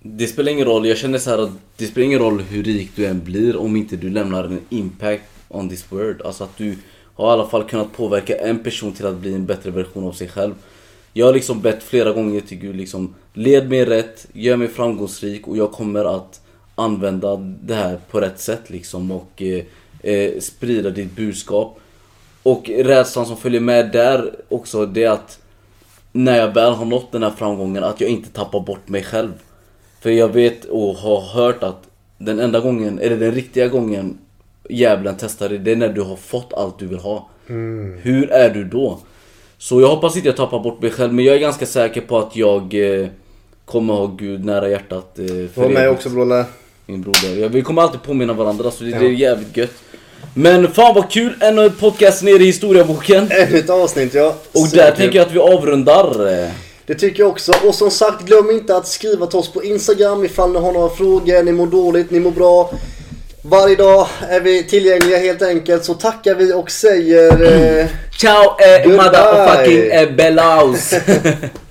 det 0.01 0.27
spelar 0.27 0.51
ingen 0.51 0.65
roll, 0.65 0.85
jag 0.87 0.97
känner 0.97 1.17
så 1.17 1.29
här 1.29 1.37
att 1.37 1.51
det 1.77 1.85
spelar 1.85 2.05
ingen 2.05 2.19
roll 2.19 2.41
hur 2.41 2.63
rik 2.63 2.91
du 2.95 3.05
än 3.05 3.23
blir 3.23 3.57
om 3.57 3.75
inte 3.75 3.95
du 3.95 4.09
lämnar 4.09 4.43
en 4.43 4.59
impact 4.69 5.23
on 5.47 5.69
this 5.69 5.85
world. 5.91 6.21
Alltså 6.21 6.43
att 6.43 6.57
du 6.57 6.77
har 7.15 7.29
i 7.29 7.31
alla 7.31 7.49
fall 7.49 7.63
kunnat 7.63 7.93
påverka 7.93 8.37
en 8.37 8.59
person 8.59 8.93
till 8.93 9.05
att 9.05 9.15
bli 9.15 9.33
en 9.33 9.45
bättre 9.45 9.71
version 9.71 10.07
av 10.07 10.11
sig 10.11 10.27
själv. 10.27 10.53
Jag 11.13 11.25
har 11.25 11.33
liksom 11.33 11.61
bett 11.61 11.83
flera 11.83 12.11
gånger 12.11 12.41
till 12.41 12.57
Gud 12.57 12.75
liksom 12.75 13.15
Led 13.33 13.69
mig 13.69 13.85
rätt, 13.85 14.27
gör 14.33 14.57
mig 14.57 14.67
framgångsrik 14.67 15.47
och 15.47 15.57
jag 15.57 15.71
kommer 15.71 16.15
att 16.15 16.41
använda 16.75 17.35
det 17.61 17.75
här 17.75 17.99
på 18.11 18.21
rätt 18.21 18.39
sätt 18.39 18.69
liksom 18.69 19.11
och 19.11 19.41
eh, 19.41 19.63
eh, 20.13 20.39
sprida 20.39 20.89
ditt 20.89 21.15
budskap. 21.15 21.79
Och 22.43 22.69
rädslan 22.69 23.25
som 23.25 23.37
följer 23.37 23.61
med 23.61 23.91
där 23.91 24.35
också 24.49 24.85
det 24.85 25.03
är 25.03 25.09
att 25.09 25.39
när 26.11 26.37
jag 26.37 26.53
väl 26.53 26.73
har 26.73 26.85
nått 26.85 27.11
den 27.11 27.23
här 27.23 27.31
framgången 27.31 27.83
att 27.83 28.01
jag 28.01 28.09
inte 28.09 28.29
tappar 28.29 28.59
bort 28.59 28.87
mig 28.87 29.03
själv. 29.03 29.31
För 30.01 30.09
jag 30.09 30.27
vet 30.27 30.65
och 30.65 30.95
har 30.95 31.21
hört 31.21 31.63
att 31.63 31.87
den 32.17 32.39
enda 32.39 32.59
gången, 32.59 32.99
eller 32.99 33.17
den 33.17 33.31
riktiga 33.31 33.67
gången 33.67 34.17
djävulen 34.69 35.15
testar 35.19 35.49
dig, 35.49 35.57
det 35.57 35.71
är 35.71 35.75
när 35.75 35.89
du 35.89 36.01
har 36.01 36.15
fått 36.15 36.53
allt 36.53 36.79
du 36.79 36.87
vill 36.87 36.99
ha. 36.99 37.29
Hur 38.01 38.31
är 38.31 38.49
du 38.49 38.63
då? 38.63 38.99
Så 39.57 39.81
jag 39.81 39.87
hoppas 39.87 40.15
inte 40.15 40.27
jag 40.27 40.37
tappar 40.37 40.59
bort 40.59 40.81
mig 40.81 40.91
själv, 40.91 41.13
men 41.13 41.25
jag 41.25 41.35
är 41.35 41.39
ganska 41.39 41.65
säker 41.65 42.01
på 42.01 42.17
att 42.17 42.35
jag 42.35 42.73
eh, 42.73 43.07
kommer 43.65 43.93
ha 43.93 44.05
Gud 44.07 44.45
nära 44.45 44.69
hjärtat. 44.69 45.19
Eh, 45.19 45.25
för 45.25 45.61
Var 45.61 45.69
med 45.69 45.89
också 45.89 46.09
Brolle. 46.09 46.45
Min 46.85 47.01
broder. 47.01 47.41
Ja, 47.41 47.47
vi 47.47 47.61
kommer 47.61 47.81
alltid 47.81 48.03
påminna 48.03 48.33
varandra, 48.33 48.71
så 48.71 48.83
det, 48.83 48.89
det 48.89 49.05
är 49.05 49.09
jävligt 49.09 49.57
gött. 49.57 49.73
Men 50.33 50.71
fan 50.73 50.95
vad 50.95 51.11
kul! 51.11 51.35
En 51.39 51.59
av 51.59 51.69
podcast 51.69 52.23
nere 52.23 52.35
i 52.43 52.45
historieboken. 52.45 53.27
Ännu 53.31 53.57
ett 53.59 53.69
avsnitt 53.69 54.13
ja. 54.13 54.27
Och 54.51 54.61
där 54.61 54.67
Superkul. 54.67 54.95
tänker 54.97 55.17
jag 55.19 55.25
att 55.27 55.33
vi 55.33 55.39
avrundar. 55.39 56.33
eh. 56.43 56.49
Det 56.85 56.95
tycker 56.95 57.23
jag 57.23 57.29
också. 57.29 57.51
Och 57.67 57.75
som 57.75 57.91
sagt, 57.91 58.25
glöm 58.25 58.51
inte 58.51 58.75
att 58.77 58.87
skriva 58.87 59.25
till 59.27 59.39
oss 59.39 59.53
på 59.53 59.63
Instagram 59.63 60.25
ifall 60.25 60.51
ni 60.51 60.59
har 60.59 60.71
några 60.71 60.89
frågor, 60.89 61.43
ni 61.43 61.51
mår 61.51 61.67
dåligt, 61.67 62.11
ni 62.11 62.19
mår 62.19 62.31
bra. 62.31 62.71
Varje 63.41 63.75
dag 63.75 64.07
är 64.29 64.41
vi 64.41 64.63
tillgängliga 64.63 65.17
helt 65.17 65.41
enkelt. 65.41 65.85
Så 65.85 65.93
tackar 65.93 66.35
vi 66.35 66.53
och 66.53 66.71
säger... 66.71 67.31
Eh, 67.81 67.87
Ciao 68.19 68.43
eh, 68.43 68.87
motherfucking 68.89 69.91
eh, 69.91 70.15
Bellaus! 70.15 70.93